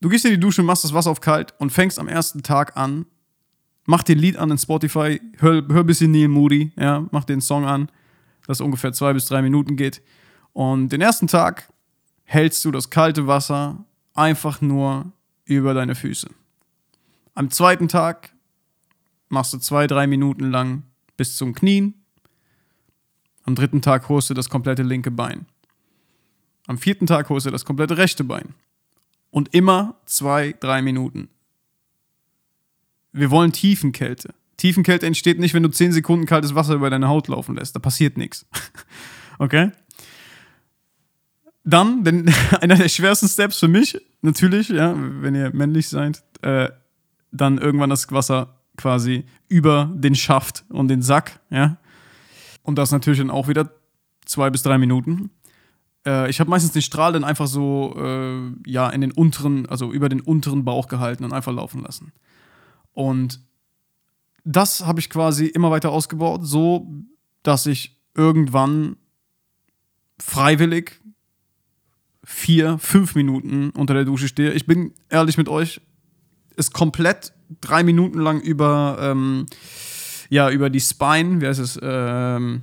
Du 0.00 0.08
gehst 0.08 0.24
in 0.24 0.30
die 0.30 0.40
Dusche, 0.40 0.62
machst 0.62 0.84
das 0.84 0.94
Wasser 0.94 1.10
auf 1.10 1.20
kalt 1.20 1.54
und 1.58 1.70
fängst 1.70 1.98
am 1.98 2.08
ersten 2.08 2.42
Tag 2.42 2.76
an, 2.76 3.06
mach 3.84 4.02
den 4.02 4.18
Lied 4.18 4.36
an 4.36 4.50
in 4.50 4.58
Spotify, 4.58 5.20
hör, 5.38 5.66
hör 5.68 5.80
ein 5.80 5.86
bisschen 5.86 6.12
Neil 6.12 6.28
Moody, 6.28 6.72
ja, 6.76 7.06
mach 7.10 7.24
den 7.24 7.40
Song 7.40 7.64
an, 7.64 7.90
das 8.46 8.60
ungefähr 8.60 8.92
zwei 8.92 9.12
bis 9.12 9.26
drei 9.26 9.42
Minuten 9.42 9.76
geht. 9.76 10.02
Und 10.52 10.90
den 10.90 11.00
ersten 11.00 11.26
Tag 11.26 11.68
hältst 12.24 12.64
du 12.64 12.70
das 12.70 12.90
kalte 12.90 13.26
Wasser 13.26 13.84
einfach 14.14 14.60
nur 14.60 15.12
über 15.44 15.74
deine 15.74 15.94
Füße. 15.94 16.28
Am 17.34 17.50
zweiten 17.50 17.88
Tag 17.88 18.34
machst 19.28 19.52
du 19.52 19.58
zwei, 19.58 19.86
drei 19.86 20.06
Minuten 20.06 20.50
lang 20.50 20.82
bis 21.16 21.36
zum 21.36 21.54
Knien. 21.54 21.94
Am 23.44 23.54
dritten 23.54 23.82
Tag 23.82 24.08
holst 24.08 24.30
du 24.30 24.34
das 24.34 24.48
komplette 24.48 24.82
linke 24.82 25.10
Bein. 25.10 25.46
Am 26.66 26.78
vierten 26.78 27.06
Tag 27.06 27.28
holst 27.30 27.46
du 27.46 27.50
das 27.50 27.64
komplette 27.64 27.96
rechte 27.96 28.24
Bein. 28.24 28.54
Und 29.30 29.54
immer 29.54 29.96
zwei, 30.06 30.54
drei 30.58 30.82
Minuten. 30.82 31.28
Wir 33.12 33.30
wollen 33.30 33.52
Tiefenkälte. 33.52 34.34
Tiefenkälte 34.56 35.06
entsteht 35.06 35.38
nicht, 35.38 35.54
wenn 35.54 35.62
du 35.62 35.70
10 35.70 35.92
Sekunden 35.92 36.26
kaltes 36.26 36.54
Wasser 36.54 36.74
über 36.74 36.90
deine 36.90 37.08
Haut 37.08 37.28
laufen 37.28 37.56
lässt. 37.56 37.74
Da 37.74 37.80
passiert 37.80 38.16
nichts. 38.16 38.46
Okay? 39.40 39.70
Dann, 41.62 42.02
denn 42.02 42.28
einer 42.60 42.74
der 42.74 42.88
schwersten 42.88 43.28
Steps 43.28 43.58
für 43.60 43.68
mich, 43.68 43.96
natürlich, 44.20 44.68
ja, 44.68 44.94
wenn 44.96 45.36
ihr 45.36 45.54
männlich 45.54 45.88
seid, 45.88 46.24
äh, 46.42 46.70
dann 47.30 47.58
irgendwann 47.58 47.90
das 47.90 48.10
Wasser 48.10 48.58
quasi 48.76 49.26
über 49.48 49.92
den 49.94 50.16
Schaft 50.16 50.64
und 50.70 50.88
den 50.88 51.02
Sack, 51.02 51.38
ja. 51.50 51.76
Und 52.62 52.78
das 52.78 52.90
natürlich 52.90 53.20
dann 53.20 53.30
auch 53.30 53.48
wieder 53.48 53.70
zwei 54.24 54.50
bis 54.50 54.62
drei 54.62 54.78
Minuten. 54.78 55.30
Äh, 56.06 56.30
ich 56.30 56.40
habe 56.40 56.50
meistens 56.50 56.72
den 56.72 56.82
Strahl 56.82 57.12
dann 57.12 57.24
einfach 57.24 57.46
so, 57.46 57.94
äh, 57.98 58.52
ja, 58.66 58.88
in 58.90 59.00
den 59.00 59.12
unteren, 59.12 59.66
also 59.66 59.92
über 59.92 60.08
den 60.08 60.20
unteren 60.20 60.64
Bauch 60.64 60.88
gehalten 60.88 61.24
und 61.24 61.32
einfach 61.32 61.52
laufen 61.52 61.82
lassen. 61.82 62.12
Und 62.92 63.40
das 64.44 64.86
habe 64.86 65.00
ich 65.00 65.10
quasi 65.10 65.46
immer 65.46 65.70
weiter 65.70 65.90
ausgebaut, 65.90 66.40
so 66.44 66.88
dass 67.42 67.66
ich 67.66 68.00
irgendwann 68.14 68.96
freiwillig 70.18 71.00
vier, 72.24 72.78
fünf 72.78 73.14
Minuten 73.14 73.70
unter 73.70 73.94
der 73.94 74.04
Dusche 74.04 74.28
stehe. 74.28 74.52
Ich 74.52 74.66
bin 74.66 74.92
ehrlich 75.08 75.38
mit 75.38 75.48
euch, 75.48 75.80
ist 76.56 76.74
komplett 76.74 77.32
drei 77.60 77.82
Minuten 77.82 78.18
lang 78.18 78.40
über, 78.40 78.98
ähm, 79.00 79.46
ja, 80.28 80.50
über 80.50 80.68
die 80.68 80.80
Spine, 80.80 81.40
wie 81.40 81.46
heißt 81.46 81.60
es, 81.60 81.78
ähm, 81.80 82.62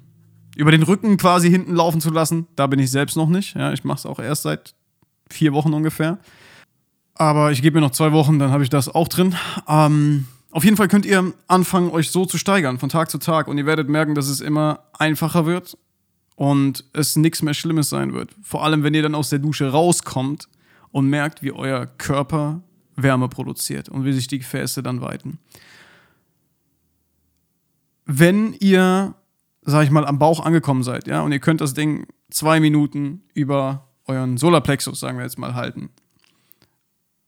über 0.55 0.71
den 0.71 0.83
Rücken 0.83 1.17
quasi 1.17 1.49
hinten 1.49 1.75
laufen 1.75 2.01
zu 2.01 2.09
lassen. 2.09 2.47
Da 2.55 2.67
bin 2.67 2.79
ich 2.79 2.91
selbst 2.91 3.15
noch 3.15 3.29
nicht. 3.29 3.55
Ja, 3.55 3.73
ich 3.73 3.83
mache 3.83 3.99
es 3.99 4.05
auch 4.05 4.19
erst 4.19 4.43
seit 4.43 4.73
vier 5.29 5.53
Wochen 5.53 5.73
ungefähr. 5.73 6.17
Aber 7.13 7.51
ich 7.51 7.61
gebe 7.61 7.75
mir 7.75 7.81
noch 7.81 7.91
zwei 7.91 8.11
Wochen, 8.11 8.39
dann 8.39 8.51
habe 8.51 8.63
ich 8.63 8.69
das 8.69 8.89
auch 8.89 9.07
drin. 9.07 9.35
Ähm, 9.67 10.25
auf 10.51 10.63
jeden 10.63 10.77
Fall 10.77 10.87
könnt 10.87 11.05
ihr 11.05 11.33
anfangen, 11.47 11.89
euch 11.91 12.11
so 12.11 12.25
zu 12.25 12.37
steigern 12.37 12.79
von 12.79 12.89
Tag 12.89 13.09
zu 13.09 13.17
Tag 13.17 13.47
und 13.47 13.57
ihr 13.57 13.65
werdet 13.65 13.89
merken, 13.89 14.15
dass 14.15 14.27
es 14.27 14.41
immer 14.41 14.79
einfacher 14.97 15.45
wird 15.45 15.77
und 16.35 16.85
es 16.93 17.15
nichts 17.15 17.41
mehr 17.41 17.53
Schlimmes 17.53 17.89
sein 17.89 18.13
wird. 18.13 18.35
Vor 18.41 18.63
allem, 18.63 18.83
wenn 18.83 18.93
ihr 18.93 19.03
dann 19.03 19.15
aus 19.15 19.29
der 19.29 19.39
Dusche 19.39 19.69
rauskommt 19.69 20.47
und 20.91 21.09
merkt, 21.09 21.41
wie 21.41 21.51
euer 21.51 21.85
Körper 21.85 22.61
Wärme 22.95 23.27
produziert 23.27 23.89
und 23.89 24.05
wie 24.05 24.13
sich 24.13 24.27
die 24.27 24.39
Gefäße 24.39 24.81
dann 24.83 25.01
weiten. 25.01 25.39
Wenn 28.05 28.53
ihr, 28.53 29.15
sag 29.65 29.83
ich 29.83 29.91
mal, 29.91 30.05
am 30.05 30.19
Bauch 30.19 30.39
angekommen 30.45 30.83
seid, 30.83 31.07
ja, 31.07 31.21
und 31.21 31.31
ihr 31.31 31.39
könnt 31.39 31.61
das 31.61 31.73
Ding 31.73 32.07
zwei 32.29 32.59
Minuten 32.59 33.23
über 33.33 33.89
euren 34.05 34.37
Solarplexus, 34.37 34.99
sagen 34.99 35.17
wir 35.17 35.25
jetzt 35.25 35.39
mal, 35.39 35.55
halten, 35.55 35.89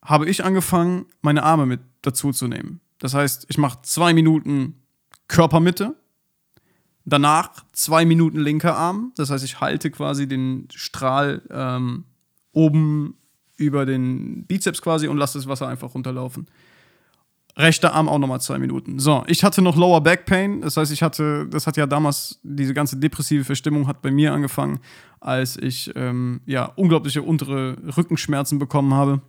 habe 0.03 0.29
ich 0.29 0.45
angefangen, 0.45 1.05
meine 1.21 1.43
Arme 1.43 1.65
mit 1.65 1.81
dazu 2.01 2.31
zu 2.31 2.47
nehmen. 2.47 2.79
Das 2.99 3.13
heißt, 3.13 3.47
ich 3.49 3.57
mache 3.57 3.79
zwei 3.81 4.13
Minuten 4.13 4.81
Körpermitte, 5.27 5.95
danach 7.03 7.65
zwei 7.73 8.05
Minuten 8.05 8.39
linker 8.39 8.77
Arm. 8.77 9.11
Das 9.15 9.29
heißt, 9.29 9.43
ich 9.43 9.59
halte 9.59 9.91
quasi 9.91 10.27
den 10.27 10.67
Strahl 10.73 11.41
ähm, 11.49 12.05
oben 12.53 13.17
über 13.57 13.85
den 13.85 14.45
Bizeps 14.45 14.81
quasi 14.81 15.07
und 15.07 15.17
lasse 15.17 15.37
das 15.37 15.47
Wasser 15.47 15.67
einfach 15.67 15.93
runterlaufen. 15.93 16.47
Rechter 17.57 17.93
Arm 17.93 18.07
auch 18.07 18.19
nochmal 18.19 18.39
zwei 18.39 18.59
Minuten. 18.59 18.99
So, 18.99 19.23
ich 19.25 19.43
hatte 19.43 19.63
noch 19.63 19.75
Lower 19.75 20.01
Back 20.01 20.25
Pain. 20.25 20.61
Das 20.61 20.77
heißt, 20.77 20.91
ich 20.91 21.01
hatte, 21.01 21.47
das 21.49 21.65
hat 21.65 21.75
ja 21.75 21.87
damals, 21.87 22.39
diese 22.43 22.73
ganze 22.75 22.97
depressive 22.97 23.43
Verstimmung 23.43 23.87
hat 23.87 24.03
bei 24.03 24.11
mir 24.11 24.31
angefangen, 24.31 24.79
als 25.19 25.57
ich 25.57 25.91
ähm, 25.95 26.41
ja 26.45 26.65
unglaubliche 26.75 27.23
untere 27.23 27.77
Rückenschmerzen 27.97 28.59
bekommen 28.59 28.93
habe 28.93 29.21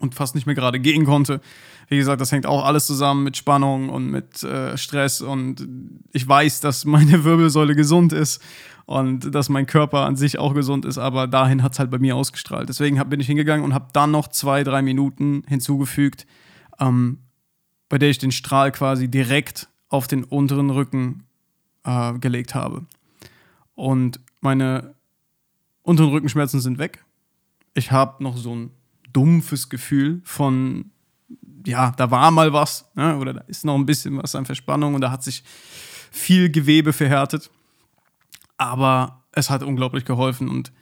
und 0.00 0.16
fast 0.16 0.34
nicht 0.34 0.46
mehr 0.46 0.56
gerade 0.56 0.80
gehen 0.80 1.04
konnte. 1.04 1.40
Wie 1.88 1.96
gesagt, 1.96 2.20
das 2.20 2.32
hängt 2.32 2.46
auch 2.46 2.64
alles 2.64 2.86
zusammen 2.86 3.22
mit 3.22 3.36
Spannung 3.36 3.88
und 3.88 4.10
mit 4.10 4.42
äh, 4.42 4.76
Stress 4.76 5.20
und 5.20 5.68
ich 6.12 6.26
weiß, 6.26 6.60
dass 6.60 6.84
meine 6.84 7.22
Wirbelsäule 7.22 7.76
gesund 7.76 8.12
ist 8.12 8.42
und 8.86 9.32
dass 9.32 9.48
mein 9.48 9.66
Körper 9.66 10.00
an 10.06 10.16
sich 10.16 10.38
auch 10.40 10.54
gesund 10.54 10.84
ist, 10.84 10.98
aber 10.98 11.28
dahin 11.28 11.62
hat 11.62 11.74
es 11.74 11.78
halt 11.78 11.90
bei 11.92 11.98
mir 11.98 12.16
ausgestrahlt. 12.16 12.68
Deswegen 12.68 12.98
hab, 12.98 13.10
bin 13.10 13.20
ich 13.20 13.28
hingegangen 13.28 13.64
und 13.64 13.74
habe 13.74 13.88
dann 13.92 14.10
noch 14.10 14.26
zwei, 14.26 14.64
drei 14.64 14.82
Minuten 14.82 15.44
hinzugefügt 15.46 16.26
ähm, 16.80 17.18
bei 17.94 17.98
der 17.98 18.10
ich 18.10 18.18
den 18.18 18.32
Strahl 18.32 18.72
quasi 18.72 19.06
direkt 19.06 19.68
auf 19.88 20.08
den 20.08 20.24
unteren 20.24 20.70
Rücken 20.70 21.22
äh, 21.84 22.14
gelegt 22.14 22.52
habe. 22.52 22.86
Und 23.76 24.18
meine 24.40 24.96
unteren 25.82 26.10
Rückenschmerzen 26.10 26.60
sind 26.60 26.78
weg. 26.78 27.04
Ich 27.72 27.92
habe 27.92 28.20
noch 28.20 28.36
so 28.36 28.52
ein 28.52 28.72
dumpfes 29.12 29.68
Gefühl 29.68 30.22
von, 30.24 30.90
ja, 31.64 31.92
da 31.92 32.10
war 32.10 32.32
mal 32.32 32.52
was, 32.52 32.90
ne? 32.96 33.16
oder 33.16 33.32
da 33.32 33.40
ist 33.42 33.64
noch 33.64 33.76
ein 33.76 33.86
bisschen 33.86 34.20
was 34.20 34.34
an 34.34 34.44
Verspannung 34.44 34.96
und 34.96 35.00
da 35.00 35.12
hat 35.12 35.22
sich 35.22 35.44
viel 36.10 36.50
Gewebe 36.50 36.92
verhärtet. 36.92 37.48
Aber 38.56 39.22
es 39.30 39.50
hat 39.50 39.62
unglaublich 39.62 40.04
geholfen 40.04 40.48
und 40.48 40.72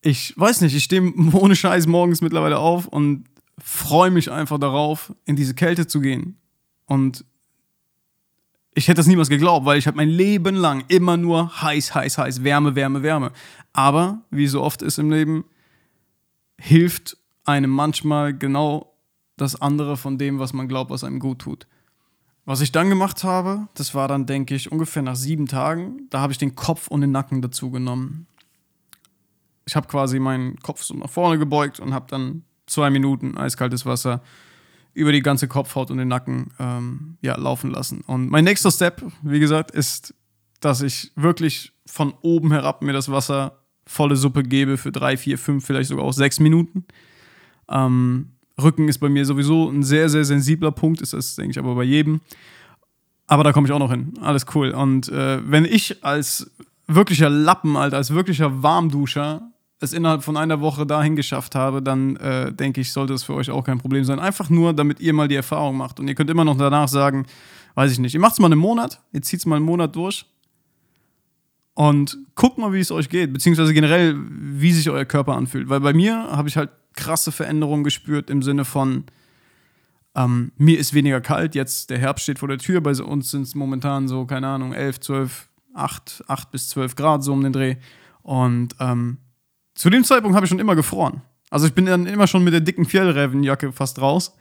ich 0.00 0.32
weiß 0.38 0.60
nicht, 0.60 0.76
ich 0.76 0.84
stehe 0.84 1.12
ohne 1.32 1.56
Scheiß 1.56 1.88
morgens 1.88 2.20
mittlerweile 2.20 2.60
auf 2.60 2.86
und 2.86 3.24
freue 3.58 4.10
mich 4.10 4.30
einfach 4.30 4.58
darauf, 4.58 5.14
in 5.24 5.36
diese 5.36 5.54
Kälte 5.54 5.86
zu 5.86 6.00
gehen. 6.00 6.38
Und 6.86 7.24
ich 8.74 8.88
hätte 8.88 8.96
das 8.96 9.06
niemals 9.06 9.28
geglaubt, 9.28 9.64
weil 9.66 9.78
ich 9.78 9.86
habe 9.86 9.96
mein 9.96 10.08
Leben 10.08 10.56
lang 10.56 10.84
immer 10.88 11.16
nur 11.16 11.62
heiß, 11.62 11.94
heiß, 11.94 12.18
heiß, 12.18 12.44
Wärme, 12.44 12.74
Wärme, 12.74 13.02
Wärme. 13.02 13.32
Aber, 13.72 14.22
wie 14.30 14.48
so 14.48 14.62
oft 14.62 14.82
ist 14.82 14.98
im 14.98 15.10
Leben, 15.10 15.44
hilft 16.58 17.16
einem 17.44 17.70
manchmal 17.70 18.36
genau 18.36 18.94
das 19.36 19.60
andere 19.60 19.96
von 19.96 20.18
dem, 20.18 20.38
was 20.38 20.52
man 20.52 20.68
glaubt, 20.68 20.90
was 20.90 21.04
einem 21.04 21.20
gut 21.20 21.40
tut. 21.40 21.66
Was 22.46 22.60
ich 22.60 22.72
dann 22.72 22.88
gemacht 22.88 23.24
habe, 23.24 23.68
das 23.74 23.94
war 23.94 24.08
dann, 24.08 24.26
denke 24.26 24.54
ich, 24.54 24.70
ungefähr 24.70 25.02
nach 25.02 25.16
sieben 25.16 25.46
Tagen, 25.46 26.08
da 26.10 26.20
habe 26.20 26.32
ich 26.32 26.38
den 26.38 26.54
Kopf 26.54 26.88
und 26.88 27.00
den 27.00 27.10
Nacken 27.10 27.42
dazu 27.42 27.70
genommen. 27.70 28.26
Ich 29.66 29.76
habe 29.76 29.86
quasi 29.86 30.18
meinen 30.18 30.58
Kopf 30.58 30.82
so 30.82 30.94
nach 30.94 31.08
vorne 31.08 31.38
gebeugt 31.38 31.80
und 31.80 31.94
habe 31.94 32.06
dann 32.08 32.44
zwei 32.66 32.90
Minuten 32.90 33.36
eiskaltes 33.36 33.86
Wasser 33.86 34.22
über 34.94 35.12
die 35.12 35.22
ganze 35.22 35.48
Kopfhaut 35.48 35.90
und 35.90 35.98
den 35.98 36.08
Nacken 36.08 36.52
ähm, 36.58 37.18
ja, 37.20 37.36
laufen 37.36 37.70
lassen. 37.70 38.02
Und 38.06 38.30
mein 38.30 38.44
nächster 38.44 38.70
Step, 38.70 39.02
wie 39.22 39.40
gesagt, 39.40 39.72
ist, 39.72 40.14
dass 40.60 40.82
ich 40.82 41.12
wirklich 41.16 41.72
von 41.84 42.14
oben 42.22 42.52
herab 42.52 42.82
mir 42.82 42.92
das 42.92 43.10
Wasser 43.10 43.64
volle 43.86 44.16
Suppe 44.16 44.42
gebe 44.42 44.76
für 44.78 44.92
drei, 44.92 45.16
vier, 45.16 45.36
fünf, 45.36 45.66
vielleicht 45.66 45.88
sogar 45.88 46.04
auch 46.04 46.12
sechs 46.12 46.40
Minuten. 46.40 46.86
Ähm, 47.68 48.30
Rücken 48.60 48.88
ist 48.88 48.98
bei 48.98 49.08
mir 49.08 49.26
sowieso 49.26 49.68
ein 49.68 49.82
sehr, 49.82 50.08
sehr 50.08 50.24
sensibler 50.24 50.70
Punkt, 50.70 51.00
ist 51.00 51.12
das, 51.12 51.34
denke 51.34 51.50
ich, 51.50 51.58
aber 51.58 51.74
bei 51.74 51.82
jedem. 51.82 52.20
Aber 53.26 53.42
da 53.42 53.52
komme 53.52 53.66
ich 53.66 53.72
auch 53.72 53.78
noch 53.78 53.90
hin. 53.90 54.14
Alles 54.20 54.46
cool. 54.54 54.70
Und 54.70 55.08
äh, 55.08 55.40
wenn 55.44 55.64
ich 55.64 56.04
als 56.04 56.50
wirklicher 56.86 57.30
Lappen, 57.30 57.76
Alter, 57.76 57.96
als 57.96 58.12
wirklicher 58.12 58.62
Warmduscher 58.62 59.50
es 59.84 59.92
innerhalb 59.92 60.22
von 60.22 60.36
einer 60.36 60.60
Woche 60.60 60.86
dahin 60.86 61.16
geschafft 61.16 61.54
habe, 61.54 61.82
dann 61.82 62.16
äh, 62.16 62.52
denke 62.52 62.80
ich, 62.80 62.92
sollte 62.92 63.14
es 63.14 63.22
für 63.22 63.34
euch 63.34 63.50
auch 63.50 63.64
kein 63.64 63.78
Problem 63.78 64.04
sein. 64.04 64.18
Einfach 64.18 64.50
nur, 64.50 64.72
damit 64.72 65.00
ihr 65.00 65.12
mal 65.12 65.28
die 65.28 65.36
Erfahrung 65.36 65.76
macht. 65.76 66.00
Und 66.00 66.08
ihr 66.08 66.14
könnt 66.14 66.30
immer 66.30 66.44
noch 66.44 66.56
danach 66.56 66.88
sagen, 66.88 67.26
weiß 67.74 67.92
ich 67.92 67.98
nicht, 67.98 68.14
ihr 68.14 68.20
macht 68.20 68.34
es 68.34 68.38
mal 68.40 68.46
einen 68.46 68.60
Monat, 68.60 69.00
ihr 69.12 69.22
zieht 69.22 69.40
es 69.40 69.46
mal 69.46 69.56
einen 69.56 69.64
Monat 69.64 69.94
durch 69.94 70.26
und 71.74 72.18
guckt 72.34 72.58
mal, 72.58 72.72
wie 72.72 72.80
es 72.80 72.92
euch 72.92 73.08
geht, 73.08 73.32
beziehungsweise 73.32 73.74
generell, 73.74 74.16
wie 74.28 74.72
sich 74.72 74.88
euer 74.90 75.04
Körper 75.04 75.34
anfühlt. 75.34 75.68
Weil 75.68 75.80
bei 75.80 75.92
mir 75.92 76.16
habe 76.30 76.48
ich 76.48 76.56
halt 76.56 76.70
krasse 76.94 77.32
Veränderungen 77.32 77.84
gespürt 77.84 78.30
im 78.30 78.42
Sinne 78.42 78.64
von, 78.64 79.04
ähm, 80.14 80.52
mir 80.56 80.78
ist 80.78 80.94
weniger 80.94 81.20
kalt, 81.20 81.56
jetzt 81.56 81.90
der 81.90 81.98
Herbst 81.98 82.22
steht 82.22 82.38
vor 82.38 82.48
der 82.48 82.58
Tür, 82.58 82.80
bei 82.80 82.92
uns 82.92 83.32
sind 83.32 83.42
es 83.42 83.56
momentan 83.56 84.06
so, 84.06 84.24
keine 84.26 84.46
Ahnung, 84.46 84.72
11, 84.72 85.00
12, 85.00 85.48
8, 85.74 86.24
8 86.28 86.50
bis 86.52 86.68
12 86.68 86.94
Grad 86.94 87.24
so 87.24 87.32
um 87.32 87.42
den 87.42 87.52
Dreh. 87.52 87.76
Und 88.22 88.76
ähm, 88.78 89.18
zu 89.74 89.90
dem 89.90 90.04
Zeitpunkt 90.04 90.36
habe 90.36 90.46
ich 90.46 90.50
schon 90.50 90.58
immer 90.58 90.76
gefroren. 90.76 91.22
Also 91.50 91.66
ich 91.66 91.74
bin 91.74 91.86
dann 91.86 92.06
immer 92.06 92.26
schon 92.26 92.44
mit 92.44 92.52
der 92.52 92.60
dicken 92.60 92.84
Fjellrävenjacke 92.84 93.72
fast 93.72 94.00
raus. 94.00 94.36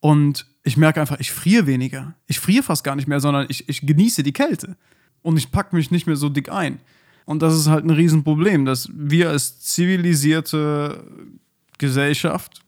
Und 0.00 0.46
ich 0.62 0.76
merke 0.76 1.00
einfach, 1.00 1.18
ich 1.18 1.32
friere 1.32 1.66
weniger. 1.66 2.14
Ich 2.26 2.40
friere 2.40 2.62
fast 2.62 2.84
gar 2.84 2.96
nicht 2.96 3.08
mehr, 3.08 3.20
sondern 3.20 3.46
ich, 3.48 3.68
ich 3.68 3.86
genieße 3.86 4.22
die 4.22 4.32
Kälte. 4.32 4.76
Und 5.22 5.36
ich 5.36 5.50
packe 5.50 5.74
mich 5.74 5.90
nicht 5.90 6.06
mehr 6.06 6.16
so 6.16 6.28
dick 6.28 6.50
ein. 6.50 6.80
Und 7.24 7.42
das 7.42 7.54
ist 7.54 7.68
halt 7.68 7.84
ein 7.84 7.90
Riesenproblem, 7.90 8.64
dass 8.64 8.88
wir 8.92 9.30
als 9.30 9.60
zivilisierte 9.60 11.04
Gesellschaft 11.78 12.62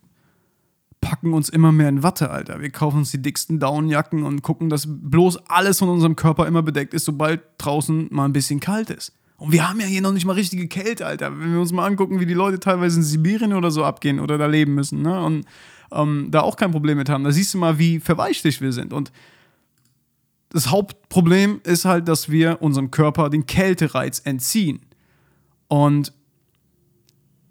packen 1.01 1.33
uns 1.33 1.49
immer 1.49 1.73
mehr 1.73 1.89
in 1.89 2.03
Watte, 2.03 2.31
Alter. 2.31 2.61
Wir 2.61 2.71
kaufen 2.71 2.99
uns 2.99 3.11
die 3.11 3.23
dicksten 3.23 3.59
Downjacken 3.59 4.23
und 4.23 4.43
gucken, 4.43 4.69
dass 4.69 4.87
bloß 4.87 5.49
alles 5.49 5.79
von 5.79 5.89
unserem 5.89 6.15
Körper 6.15 6.47
immer 6.47 6.63
bedeckt 6.63 6.93
ist, 6.93 7.07
sobald 7.07 7.41
draußen 7.59 8.09
mal 8.11 8.27
ein 8.27 8.33
bisschen 8.33 8.61
kalt 8.61 8.91
ist. 8.91 9.13
Und 9.41 9.53
wir 9.53 9.67
haben 9.67 9.81
ja 9.81 9.87
hier 9.87 10.03
noch 10.03 10.13
nicht 10.13 10.27
mal 10.27 10.35
richtige 10.35 10.69
Kälte, 10.69 11.07
Alter. 11.07 11.33
Wenn 11.41 11.55
wir 11.55 11.61
uns 11.61 11.73
mal 11.73 11.87
angucken, 11.87 12.21
wie 12.21 12.27
die 12.27 12.35
Leute 12.35 12.61
teilweise 12.61 12.99
in 12.99 13.03
Sibirien 13.03 13.55
oder 13.55 13.71
so 13.71 13.85
abgehen 13.85 14.21
oder 14.21 14.37
da 14.37 14.45
leben 14.45 14.75
müssen, 14.75 15.01
ne? 15.01 15.19
Und 15.25 15.47
ähm, 15.91 16.29
da 16.31 16.43
auch 16.43 16.57
kein 16.57 16.73
Problem 16.73 16.99
mit 16.99 17.09
haben. 17.09 17.25
Da 17.25 17.33
siehst 17.33 17.55
du 17.55 17.59
mal, 17.59 17.79
wie 17.79 18.01
verweichlicht 18.01 18.61
wir 18.61 18.75
sind. 18.75 18.93
Und 18.93 19.11
das 20.51 20.71
Hauptproblem 20.71 21.63
ist 21.65 21.87
halt, 21.87 22.07
dass 22.07 22.29
wir 22.29 22.61
unserem 22.61 22.91
Körper 22.91 23.31
den 23.31 23.47
Kältereiz 23.47 24.21
entziehen. 24.23 24.81
Und 25.69 26.13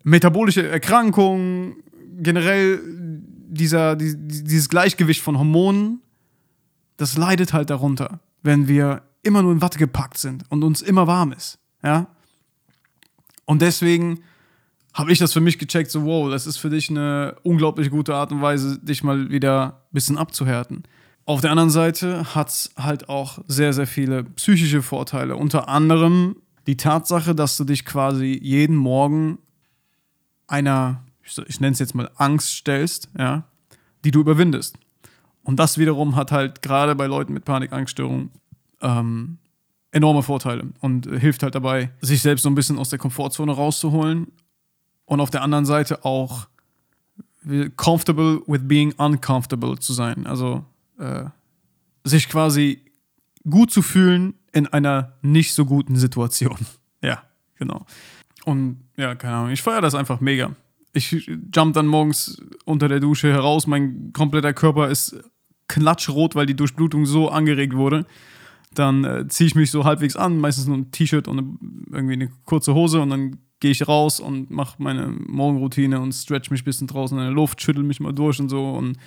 metabolische 0.04 0.68
Erkrankungen, 0.68 1.78
generell 2.20 2.80
dieser, 3.48 3.96
dieses 3.96 4.70
Gleichgewicht 4.70 5.22
von 5.22 5.40
Hormonen, 5.40 6.02
das 6.98 7.18
leidet 7.18 7.52
halt 7.52 7.72
darunter, 7.72 8.20
wenn 8.44 8.68
wir 8.68 9.02
immer 9.24 9.42
nur 9.42 9.54
in 9.54 9.62
Watte 9.64 9.80
gepackt 9.80 10.20
sind 10.20 10.44
und 10.50 10.64
uns 10.64 10.84
immer 10.84 11.08
warm 11.08 11.32
ist. 11.32 11.58
Ja. 11.84 12.08
Und 13.46 13.62
deswegen 13.62 14.22
habe 14.94 15.12
ich 15.12 15.20
das 15.20 15.34
für 15.34 15.42
mich 15.42 15.58
gecheckt, 15.58 15.92
so 15.92 16.06
wow, 16.06 16.30
das 16.30 16.46
ist 16.46 16.58
für 16.58 16.70
dich 16.70 16.90
eine 16.90 17.36
unglaublich 17.44 17.90
gute 17.90 18.16
Art 18.16 18.32
und 18.32 18.42
Weise, 18.42 18.80
dich 18.80 19.04
mal 19.04 19.30
wieder 19.30 19.82
ein 19.92 19.94
bisschen 19.94 20.18
abzuhärten. 20.18 20.84
Auf 21.26 21.42
der 21.42 21.52
anderen 21.52 21.70
Seite 21.70 22.34
hat 22.34 22.50
es 22.50 22.72
halt 22.76 23.08
auch 23.08 23.40
sehr, 23.48 23.72
sehr 23.72 23.88
viele 23.88 24.24
psychische 24.24 24.82
Vorteile. 24.82 25.36
Unter 25.36 25.70
anderem 25.70 26.36
die 26.66 26.76
Tatsache, 26.76 27.36
dass 27.36 27.56
du 27.56 27.64
dich 27.64 27.86
quasi 27.86 28.40
jeden 28.42 28.76
Morgen 28.76 29.38
einer, 30.48 31.04
ich 31.48 31.60
nenne 31.60 31.74
es 31.74 31.80
jetzt 31.80 31.96
mal 31.96 32.10
Angst 32.16 32.50
stellst, 32.56 33.10
ja, 33.18 33.44
die 34.04 34.12
du 34.12 34.22
überwindest. 34.22 34.78
Und 35.44 35.60
das 35.60 35.78
wiederum 35.78 36.16
hat 36.16 36.32
halt 36.32 36.62
gerade 36.62 36.96
bei 36.96 37.08
Leuten 37.08 37.34
mit 37.34 37.46
Panikangststörungen 37.46 38.32
ähm, 38.82 39.38
enorme 39.92 40.24
Vorteile 40.24 40.68
und 40.82 41.08
hilft 41.08 41.44
halt 41.44 41.56
dabei, 41.56 41.92
sich 42.02 42.22
selbst 42.22 42.44
so 42.44 42.50
ein 42.50 42.56
bisschen 42.56 42.78
aus 42.78 42.90
der 42.90 43.00
Komfortzone 43.00 43.52
rauszuholen 43.52 44.28
und 45.06 45.20
auf 45.20 45.30
der 45.30 45.42
anderen 45.42 45.66
Seite 45.66 46.06
auch 46.06 46.48
comfortable 47.78 48.42
with 48.48 48.68
being 48.68 48.94
uncomfortable 48.98 49.80
zu 49.80 49.94
sein. 49.94 50.28
Also 50.28 50.64
äh, 51.00 51.26
sich 52.04 52.30
quasi 52.30 52.84
gut 53.50 53.72
zu 53.72 53.82
fühlen 53.82 54.36
in 54.52 54.68
einer 54.68 55.14
nicht 55.22 55.54
so 55.54 55.66
guten 55.66 55.96
Situation. 55.96 56.58
ja, 57.02 57.24
genau. 57.58 57.86
Und 58.46 58.82
ja, 58.98 59.16
keine 59.16 59.36
Ahnung, 59.36 59.52
ich 59.52 59.62
feiere 59.62 59.82
das 59.82 59.96
einfach 59.96 60.22
mega. 60.22 60.56
Ich 60.94 61.12
jump 61.54 61.74
dann 61.76 61.86
morgens 61.86 62.42
unter 62.66 62.88
der 62.88 63.00
Dusche 63.00 63.32
heraus, 63.32 63.68
mein 63.68 64.12
kompletter 64.12 64.54
Körper 64.54 64.90
ist 64.90 65.16
klatschrot, 65.68 66.36
weil 66.36 66.48
die 66.48 66.56
Durchblutung 66.56 67.06
so 67.06 67.30
angeregt 67.30 67.76
wurde. 67.76 68.06
Dann 68.74 69.04
äh, 69.04 69.28
ziehe 69.28 69.48
ich 69.48 69.56
mich 69.56 69.72
so 69.72 69.84
halbwegs 69.84 70.16
an, 70.16 70.38
meistens 70.38 70.68
nur 70.68 70.78
ein 70.78 70.92
T-Shirt 70.92 71.28
und 71.28 71.40
eine, 71.40 71.48
irgendwie 71.92 72.14
eine 72.14 72.30
kurze 72.46 72.74
Hose 72.74 73.02
und 73.02 73.10
dann 73.10 73.38
gehe 73.60 73.72
ich 73.72 73.88
raus 73.88 74.20
und 74.20 74.52
mache 74.52 74.76
meine 74.78 75.08
Morgenroutine 75.08 76.00
und 76.00 76.14
stretch 76.14 76.50
mich 76.50 76.62
ein 76.62 76.66
bisschen 76.66 76.88
draußen 76.88 77.18
in 77.18 77.24
der 77.24 77.34
Luft, 77.34 77.62
schüttel 77.62 77.84
mich 77.84 78.00
mal 78.00 78.14
durch 78.14 78.40
und 78.40 78.50
so 78.50 78.72
und 78.72 78.98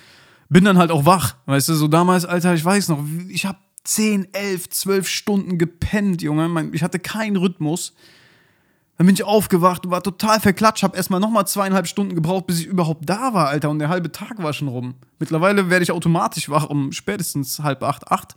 bin 0.49 0.65
dann 0.65 0.79
halt 0.79 0.91
auch 0.91 1.07
wach. 1.07 1.37
Weißt 1.47 1.71
du, 1.71 1.75
so 1.75 1.89
damals, 1.89 2.27
Alter, 2.27 2.55
ich 2.55 2.65
weiß 2.65 2.89
noch, 2.89 3.03
ich 3.29 3.47
habe 3.47 3.59
10, 3.85 4.29
11, 4.33 4.69
12 4.69 5.09
Stunden 5.09 5.59
gepennt, 5.59 6.23
Junge. 6.23 6.71
Ich 6.73 6.83
hatte 6.83 6.99
keinen 6.99 7.37
Rhythmus. 7.37 7.95
Dann 8.99 9.07
bin 9.07 9.15
ich 9.15 9.25
aufgewacht 9.25 9.89
war 9.91 10.03
total 10.03 10.39
verklatscht, 10.39 10.85
hab 10.85 10.95
erstmal 10.95 11.19
nochmal 11.19 11.47
zweieinhalb 11.47 11.87
Stunden 11.87 12.15
gebraucht, 12.15 12.47
bis 12.47 12.61
ich 12.61 12.67
überhaupt 12.67 13.09
da 13.09 13.33
war, 13.35 13.49
Alter. 13.49 13.71
Und 13.71 13.79
der 13.79 13.89
halbe 13.89 14.13
Tag 14.13 14.43
war 14.43 14.53
schon 14.53 14.69
rum. 14.69 14.95
Mittlerweile 15.19 15.71
werde 15.71 15.83
ich 15.83 15.91
automatisch 15.91 16.51
wach 16.51 16.69
um 16.69 16.93
spätestens 16.93 17.61
halb 17.61 17.83
acht, 17.83 18.09
acht. 18.13 18.37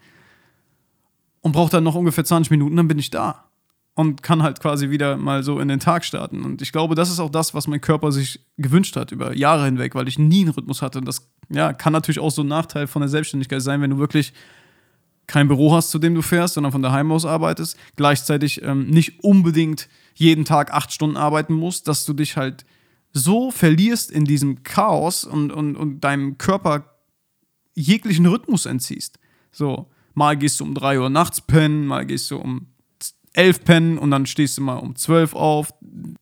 Und 1.46 1.52
brauche 1.52 1.70
dann 1.70 1.84
noch 1.84 1.94
ungefähr 1.94 2.26
20 2.26 2.50
Minuten, 2.50 2.76
dann 2.76 2.88
bin 2.88 2.98
ich 2.98 3.12
da 3.12 3.46
und 3.94 4.24
kann 4.24 4.42
halt 4.42 4.60
quasi 4.60 4.90
wieder 4.90 5.16
mal 5.16 5.44
so 5.44 5.60
in 5.60 5.68
den 5.68 5.80
Tag 5.80 6.04
starten. 6.04 6.44
Und 6.44 6.64
ich 6.64 6.72
glaube, 6.72 6.96
das 6.96 7.12
ist 7.12 7.20
auch 7.20 7.30
das, 7.30 7.54
was 7.54 7.68
mein 7.68 7.82
Körper 7.82 8.12
sich 8.12 8.40
gewünscht 8.58 8.96
hat 8.96 9.12
über 9.12 9.32
Jahre 9.38 9.66
hinweg, 9.66 9.94
weil 9.94 10.08
ich 10.08 10.18
nie 10.18 10.42
einen 10.42 10.50
Rhythmus 10.50 10.82
hatte. 10.82 10.98
Und 10.98 11.08
das 11.08 11.30
ja, 11.50 11.72
kann 11.72 11.94
natürlich 11.94 12.18
auch 12.18 12.32
so 12.32 12.42
ein 12.42 12.48
Nachteil 12.48 12.88
von 12.88 13.04
der 13.04 13.10
Selbstständigkeit 13.10 13.62
sein, 13.62 13.80
wenn 13.80 13.92
du 13.92 14.00
wirklich 14.00 14.34
kein 15.28 15.48
Büro 15.48 15.72
hast, 15.72 15.92
zu 15.92 16.00
dem 16.00 16.16
du 16.16 16.24
fährst, 16.24 16.56
sondern 16.56 16.72
von 16.72 16.82
daheim 16.82 17.12
aus 17.12 17.26
arbeitest, 17.26 17.78
gleichzeitig 17.96 18.64
ähm, 18.64 18.88
nicht 18.88 19.24
unbedingt 19.24 19.88
jeden 20.16 20.46
Tag 20.46 20.74
acht 20.74 20.92
Stunden 20.92 21.16
arbeiten 21.16 21.54
musst, 21.54 21.88
dass 21.88 22.06
du 22.06 22.14
dich 22.14 22.38
halt 22.38 22.66
so 23.14 23.52
verlierst 23.52 24.10
in 24.10 24.26
diesem 24.26 24.64
Chaos 24.64 25.26
und, 25.26 25.52
und, 25.52 25.76
und 25.76 26.00
deinem 26.00 26.40
Körper 26.40 26.96
jeglichen 27.76 28.26
Rhythmus 28.26 28.66
entziehst. 28.66 29.20
So, 29.52 29.92
mal 30.16 30.36
gehst 30.36 30.60
du 30.60 30.64
um 30.64 30.74
drei 30.74 31.00
Uhr 31.00 31.10
nachts 31.10 31.42
pennen, 31.42 31.86
mal 31.86 32.06
gehst 32.06 32.32
du 32.32 32.38
um 32.38 32.68
elf 33.34 33.64
pennen 33.66 33.98
und 33.98 34.12
dann 34.12 34.26
stehst 34.26 34.58
du 34.58 34.62
mal 34.62 34.78
um 34.78 34.96
zwölf 34.96 35.36
auf. 35.36 35.74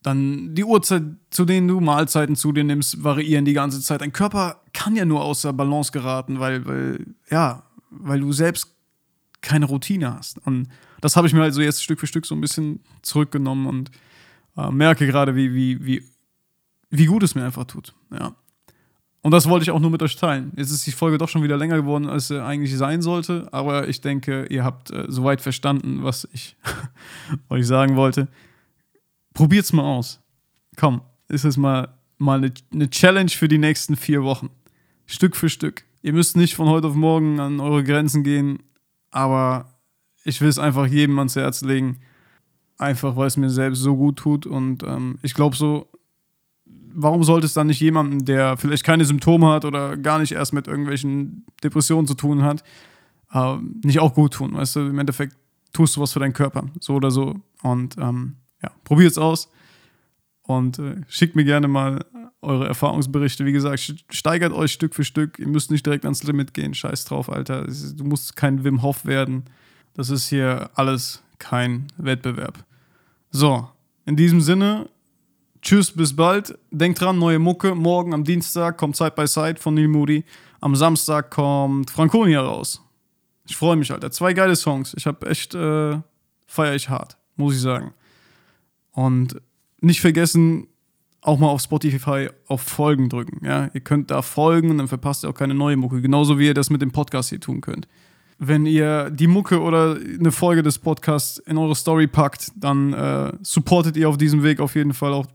Dann 0.02 0.56
die 0.56 0.64
Uhrzeit, 0.64 1.04
zu 1.30 1.46
denen 1.46 1.68
du 1.68 1.80
Mahlzeiten 1.80 2.36
zu 2.36 2.52
dir 2.52 2.64
nimmst, 2.64 3.04
variieren 3.04 3.46
die 3.46 3.54
ganze 3.54 3.82
Zeit. 3.82 4.02
Dein 4.02 4.14
Körper 4.14 4.62
kann 4.74 4.96
ja 4.96 5.06
nur 5.06 5.24
außer 5.24 5.54
Balance 5.54 5.92
geraten, 5.92 6.40
weil, 6.40 6.66
weil, 6.66 7.06
ja, 7.30 7.64
weil 7.92 8.20
du 8.20 8.32
selbst 8.34 8.76
keine 9.42 9.66
Routine 9.66 10.16
hast. 10.16 10.40
Und 10.40 10.70
das 11.02 11.16
habe 11.16 11.28
ich 11.28 11.34
mir 11.34 11.44
also 11.44 11.62
jetzt 11.62 11.84
Stück 11.84 12.00
für 12.00 12.08
Stück 12.08 12.26
so 12.26 12.34
ein 12.34 12.42
bisschen 12.42 12.80
zurückgenommen 13.04 13.68
und 13.68 13.92
äh, 14.58 14.72
merke 14.72 15.06
gerade, 15.06 15.36
wie, 15.36 15.54
wie, 15.54 15.86
wie, 15.86 16.04
wie 16.90 17.06
gut 17.06 17.22
es 17.22 17.36
mir 17.36 17.46
einfach 17.46 17.66
tut. 17.66 17.94
Ja. 18.12 18.36
Und 19.24 19.32
das 19.32 19.48
wollte 19.48 19.64
ich 19.64 19.72
auch 19.72 19.80
nur 19.80 19.90
mit 19.90 20.04
euch 20.04 20.18
teilen. 20.18 20.52
Jetzt 20.58 20.72
ist 20.72 20.86
die 20.86 20.92
Folge 20.92 21.18
doch 21.18 21.30
schon 21.30 21.44
wieder 21.44 21.56
länger 21.56 21.78
geworden, 21.78 22.10
als 22.10 22.28
sie 22.28 22.44
eigentlich 22.44 22.78
sein 22.78 23.02
sollte. 23.02 23.48
Aber 23.54 23.88
ich 23.88 24.02
denke, 24.02 24.46
ihr 24.48 24.66
habt 24.66 24.92
äh, 24.92 25.06
soweit 25.08 25.40
verstanden, 25.40 26.04
was 26.04 26.28
ich 26.34 26.58
euch 27.50 27.66
sagen 27.66 27.96
wollte. 27.96 28.28
Probiert's 29.34 29.72
mal 29.72 29.84
aus. 29.84 30.22
Komm, 30.76 31.02
ist 31.30 31.46
es 31.46 31.56
mal, 31.56 31.88
mal 32.18 32.40
eine, 32.40 32.54
eine 32.74 32.90
Challenge 32.90 33.30
für 33.30 33.48
die 33.48 33.58
nächsten 33.58 33.96
vier 33.96 34.24
Wochen. 34.24 34.50
Stück 35.06 35.38
für 35.38 35.48
Stück. 35.48 35.86
Ihr 36.02 36.12
müsst 36.12 36.36
nicht 36.36 36.56
von 36.56 36.68
heute 36.68 36.88
auf 36.88 36.96
morgen 36.96 37.40
an 37.40 37.62
eure 37.62 37.84
Grenzen 37.84 38.24
gehen, 38.24 38.62
aber 39.10 39.74
ich 40.26 40.42
will 40.42 40.50
es 40.50 40.60
einfach 40.60 40.86
jedem 40.86 41.18
ans 41.18 41.38
Herz 41.38 41.62
legen. 41.62 42.00
Einfach, 42.78 43.16
weil 43.16 43.28
es 43.28 43.38
mir 43.38 43.50
selbst 43.50 43.80
so 43.80 43.96
gut 43.96 44.18
tut. 44.18 44.46
Und 44.46 44.84
ähm, 44.84 45.18
ich 45.22 45.34
glaube 45.34 45.56
so, 45.56 45.88
warum 46.94 47.24
sollte 47.24 47.46
es 47.46 47.54
dann 47.54 47.68
nicht 47.68 47.80
jemandem, 47.80 48.26
der 48.26 48.58
vielleicht 48.58 48.84
keine 48.84 49.06
Symptome 49.06 49.50
hat 49.50 49.66
oder 49.66 49.98
gar 49.98 50.20
nicht 50.20 50.32
erst 50.32 50.54
mit 50.54 50.68
irgendwelchen 50.68 51.46
Depressionen 51.64 52.08
zu 52.08 52.14
tun 52.14 52.44
hat, 52.44 52.64
äh, 53.32 53.58
nicht 53.84 54.00
auch 54.00 54.14
gut 54.14 54.34
tun? 54.34 54.54
Weißt 54.54 54.76
du, 54.76 54.82
im 54.82 55.00
Endeffekt 55.00 55.36
tust 55.74 55.96
du 55.96 56.02
was 56.02 56.14
für 56.14 56.20
deinen 56.20 56.34
Körper, 56.34 56.66
so 56.80 56.94
oder 56.94 57.12
so. 57.12 57.36
Und 57.62 57.98
ähm, 57.98 58.36
ja, 58.62 58.72
probiert 58.84 59.12
es 59.12 59.18
aus 59.18 59.50
und 60.44 60.80
äh, 60.80 60.96
schickt 61.08 61.36
mir 61.36 61.46
gerne 61.46 61.68
mal 61.68 62.06
eure 62.42 62.68
Erfahrungsberichte. 62.68 63.46
Wie 63.46 63.54
gesagt, 63.54 63.96
steigert 64.10 64.54
euch 64.54 64.72
Stück 64.72 64.94
für 64.94 65.04
Stück. 65.04 65.40
Ihr 65.40 65.48
müsst 65.48 65.72
nicht 65.72 65.86
direkt 65.86 66.06
ans 66.06 66.24
Limit 66.24 66.54
gehen. 66.54 66.74
Scheiß 66.74 67.06
drauf, 67.06 67.32
Alter. 67.32 67.66
Du 67.66 68.04
musst 68.04 68.36
kein 68.36 68.64
Wim 68.64 68.82
Hof 68.82 69.06
werden. 69.06 69.46
Das 69.94 70.10
ist 70.10 70.28
hier 70.28 70.70
alles 70.76 71.24
kein 71.40 71.88
Wettbewerb. 71.98 72.66
So, 73.32 73.68
in 74.06 74.16
diesem 74.16 74.42
Sinne, 74.42 74.90
Tschüss, 75.64 75.92
bis 75.92 76.14
bald. 76.14 76.60
Denkt 76.72 77.00
dran, 77.00 77.18
neue 77.18 77.40
Mucke. 77.40 77.74
Morgen 77.74 78.14
am 78.14 78.26
Dienstag 78.26 78.78
kommt 78.78 78.98
Side 78.98 79.14
by 79.16 79.26
Side 79.26 79.62
von 79.62 79.74
Neil 79.74 79.88
Moody. 79.88 80.26
Am 80.60 80.76
Samstag 80.76 81.32
kommt 81.32 81.90
Franconia 81.90 82.42
raus. 82.42 82.82
Ich 83.48 83.56
freue 83.56 83.78
mich, 83.78 83.90
Alter. 83.90 84.12
Zwei 84.12 84.34
geile 84.34 84.58
Songs. 84.58 84.94
Ich 84.98 85.08
habe 85.08 85.26
echt, 85.26 85.56
äh, 85.56 85.98
feiere 86.48 86.76
ich 86.76 86.90
hart, 86.90 87.18
muss 87.38 87.56
ich 87.56 87.62
sagen. 87.62 87.94
Und 88.92 89.42
nicht 89.80 90.02
vergessen, 90.02 90.68
auch 91.22 91.40
mal 91.40 91.48
auf 91.48 91.62
Spotify 91.62 92.28
auf 92.48 92.62
Folgen 92.62 93.08
drücken. 93.08 93.46
Ja? 93.46 93.70
Ihr 93.74 93.82
könnt 93.82 94.12
da 94.12 94.22
folgen 94.22 94.70
und 94.70 94.80
dann 94.80 94.90
verpasst 94.90 95.24
ihr 95.24 95.30
auch 95.30 95.34
keine 95.34 95.56
neue 95.56 95.78
Mucke. 95.78 96.02
Genauso 96.02 96.40
wie 96.40 96.48
ihr 96.48 96.54
das 96.54 96.72
mit 96.72 96.82
dem 96.82 96.92
Podcast 96.92 97.30
hier 97.30 97.40
tun 97.40 97.62
könnt. 97.62 97.88
Wenn 98.40 98.66
ihr 98.66 99.10
die 99.10 99.28
Mucke 99.28 99.62
oder 99.62 99.96
eine 99.96 100.32
Folge 100.32 100.64
des 100.64 100.80
Podcasts 100.80 101.38
in 101.38 101.58
eure 101.58 101.76
Story 101.76 102.08
packt, 102.08 102.52
dann 102.56 102.94
äh, 102.94 103.34
supportet 103.42 103.98
ihr 103.98 104.10
auf 104.10 104.18
diesem 104.18 104.44
Weg 104.44 104.60
auf 104.60 104.76
jeden 104.76 104.94
Fall 104.94 105.14
auch 105.14 105.28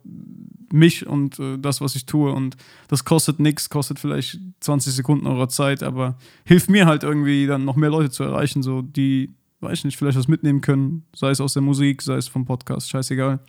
mich 0.72 1.06
und 1.06 1.38
äh, 1.38 1.58
das, 1.58 1.80
was 1.80 1.94
ich 1.94 2.06
tue. 2.06 2.32
Und 2.32 2.56
das 2.88 3.04
kostet 3.04 3.40
nichts, 3.40 3.70
kostet 3.70 3.98
vielleicht 3.98 4.38
20 4.60 4.92
Sekunden 4.92 5.26
eurer 5.26 5.48
Zeit, 5.48 5.82
aber 5.82 6.18
hilft 6.44 6.70
mir 6.70 6.86
halt 6.86 7.02
irgendwie 7.02 7.46
dann 7.46 7.64
noch 7.64 7.76
mehr 7.76 7.90
Leute 7.90 8.10
zu 8.10 8.22
erreichen, 8.22 8.62
so 8.62 8.82
die, 8.82 9.34
weiß 9.60 9.78
ich 9.78 9.84
nicht, 9.84 9.96
vielleicht 9.96 10.18
was 10.18 10.28
mitnehmen 10.28 10.60
können, 10.60 11.04
sei 11.14 11.30
es 11.30 11.40
aus 11.40 11.54
der 11.54 11.62
Musik, 11.62 12.02
sei 12.02 12.16
es 12.16 12.28
vom 12.28 12.44
Podcast, 12.44 12.90
scheißegal. 12.90 13.40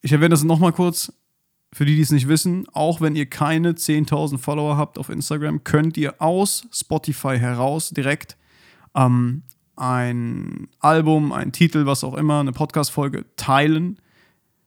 Ich 0.00 0.12
erwähne 0.12 0.30
das 0.30 0.44
nochmal 0.44 0.72
kurz. 0.72 1.12
Für 1.72 1.84
die, 1.84 1.96
die 1.96 2.02
es 2.02 2.10
nicht 2.10 2.28
wissen, 2.28 2.66
auch 2.72 3.00
wenn 3.00 3.14
ihr 3.14 3.26
keine 3.26 3.72
10.000 3.72 4.38
Follower 4.38 4.76
habt 4.76 4.98
auf 4.98 5.10
Instagram, 5.10 5.64
könnt 5.64 5.96
ihr 5.96 6.20
aus 6.20 6.66
Spotify 6.72 7.38
heraus 7.38 7.90
direkt 7.90 8.38
ähm, 8.94 9.42
ein 9.76 10.68
Album, 10.80 11.32
ein 11.32 11.52
Titel, 11.52 11.86
was 11.86 12.04
auch 12.04 12.14
immer, 12.14 12.40
eine 12.40 12.52
Podcast-Folge 12.52 13.26
teilen, 13.36 13.98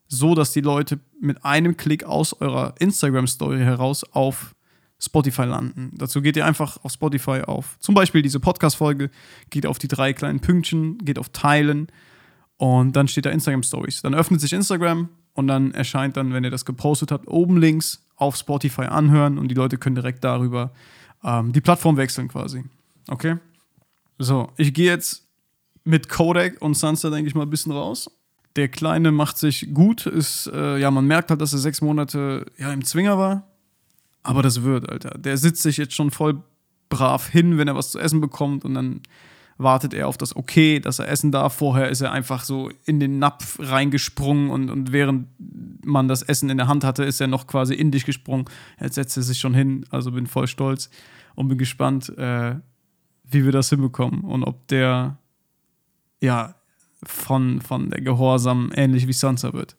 so 0.08 0.36
dass 0.36 0.54
die 0.54 0.62
Leute 0.62 1.00
mit 1.20 1.44
einem 1.44 1.76
Klick 1.76 2.04
aus 2.04 2.34
eurer 2.34 2.76
Instagram-Story 2.80 3.60
heraus 3.60 4.04
auf 4.04 4.56
Spotify 5.00 5.44
landen. 5.44 5.92
Dazu 5.96 6.22
geht 6.22 6.38
ihr 6.38 6.46
einfach 6.46 6.78
auf 6.84 6.92
Spotify 6.92 7.42
auf. 7.42 7.78
Zum 7.80 7.96
Beispiel 7.96 8.22
diese 8.22 8.40
Podcast-Folge, 8.40 9.10
geht 9.50 9.66
auf 9.66 9.80
die 9.80 9.88
drei 9.88 10.14
kleinen 10.14 10.40
Pünktchen, 10.40 11.00
geht 11.00 11.18
auf 11.18 11.30
Teilen 11.30 11.88
und 12.58 12.96
dann 12.96 13.08
steht 13.08 13.26
da 13.26 13.32
Instagram 13.32 13.64
Stories. 13.64 14.02
Dann 14.02 14.14
öffnet 14.14 14.40
sich 14.40 14.54
Instagram, 14.54 15.10
und 15.34 15.48
dann 15.48 15.74
erscheint 15.74 16.17
dann, 16.17 16.34
wenn 16.34 16.44
ihr 16.44 16.52
das 16.52 16.65
gepostet 16.65 17.12
habt, 17.12 17.28
oben 17.28 17.58
links 17.58 18.06
auf 18.15 18.36
Spotify 18.36 18.84
anhören 18.84 19.38
und 19.38 19.48
die 19.48 19.56
Leute 19.56 19.78
können 19.78 19.96
direkt 19.96 20.24
darüber 20.24 20.72
ähm, 21.24 21.52
die 21.54 21.62
Plattform 21.62 21.98
wechseln 21.98 22.28
quasi. 22.28 22.63
Okay? 23.08 23.38
So, 24.17 24.52
ich 24.58 24.74
gehe 24.74 24.88
jetzt 24.91 25.28
mit 25.84 26.10
Kodak 26.10 26.62
und 26.62 26.76
Sansa, 26.76 27.10
denke 27.10 27.28
ich 27.28 27.36
mal, 27.36 27.44
ein 27.44 27.50
bisschen 27.50 27.72
raus. 27.72 28.10
Der 28.56 28.67
Kleine 28.67 29.12
macht 29.12 29.38
sich 29.38 29.74
gut, 29.74 30.06
ist, 30.06 30.48
äh, 30.54 30.78
ja, 30.78 30.91
man 30.91 31.06
merkt 31.08 31.30
halt, 31.30 31.41
dass 31.41 31.54
er 31.54 31.60
sechs 31.60 31.82
Monate 31.82 32.46
ja, 32.58 32.72
im 32.72 32.84
Zwinger 32.84 33.17
war. 33.17 33.48
Aber 34.24 34.44
das 34.44 34.62
wird, 34.62 34.89
Alter. 34.89 35.17
Der 35.17 35.38
sitzt 35.38 35.63
sich 35.63 35.78
jetzt 35.78 35.96
schon 35.96 36.12
voll 36.12 36.44
brav 36.89 37.30
hin, 37.30 37.58
wenn 37.58 37.67
er 37.67 37.76
was 37.76 37.91
zu 37.91 38.00
essen 38.00 38.22
bekommt 38.22 38.65
und 38.65 38.76
dann 38.76 39.02
wartet 39.62 39.93
er 39.93 40.08
auf 40.08 40.17
das 40.17 40.36
Okay, 40.36 40.80
dass 40.80 41.00
er 41.00 41.08
essen 41.08 41.32
darf. 41.32 41.56
Vorher 41.56 41.89
ist 41.89 42.02
er 42.02 42.12
einfach 42.12 42.43
so 42.43 42.69
in 42.86 43.00
den 43.00 43.19
Napf 43.19 43.58
reingesprungen 43.60 44.50
und, 44.50 44.69
und 44.69 44.91
während 44.91 45.28
man 45.86 46.08
das 46.08 46.21
Essen 46.21 46.50
in 46.50 46.58
der 46.58 46.67
Hand 46.67 46.84
hatte, 46.84 47.04
ist 47.04 47.21
er 47.21 47.28
noch 47.28 47.47
quasi 47.47 47.74
in 47.74 47.91
dich 47.91 48.06
gesprungen. 48.06 48.45
Jetzt 48.80 48.95
setzt 48.95 49.17
er 49.17 49.24
sich 49.24 49.39
schon 49.39 49.54
hin, 49.54 49.86
also 49.89 50.12
bin 50.12 50.28
voll 50.28 50.47
stolz 50.47 50.89
und 51.36 51.47
bin 51.47 51.58
gespannt, 51.58 52.10
äh, 52.17 52.56
wie 53.24 53.45
wir 53.45 53.52
das 53.52 53.69
hinbekommen 53.69 54.21
und 54.21 54.43
ob 54.43 54.67
der 54.67 55.17
ja 56.21 56.56
von, 57.04 57.62
von 57.62 57.89
der 57.89 58.02
Gehorsam 58.02 58.71
ähnlich 58.76 59.08
wie 59.08 59.13
Sansa 59.13 59.54
wird. 59.54 59.76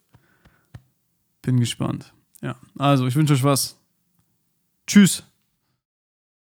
Bin 1.43 1.61
gespannt. 1.61 2.13
Ja, 2.41 2.57
also 2.79 3.07
ich 3.07 3.15
wünsche 3.15 3.35
euch 3.35 3.45
was. 3.45 3.79
Tschüss. 4.87 5.25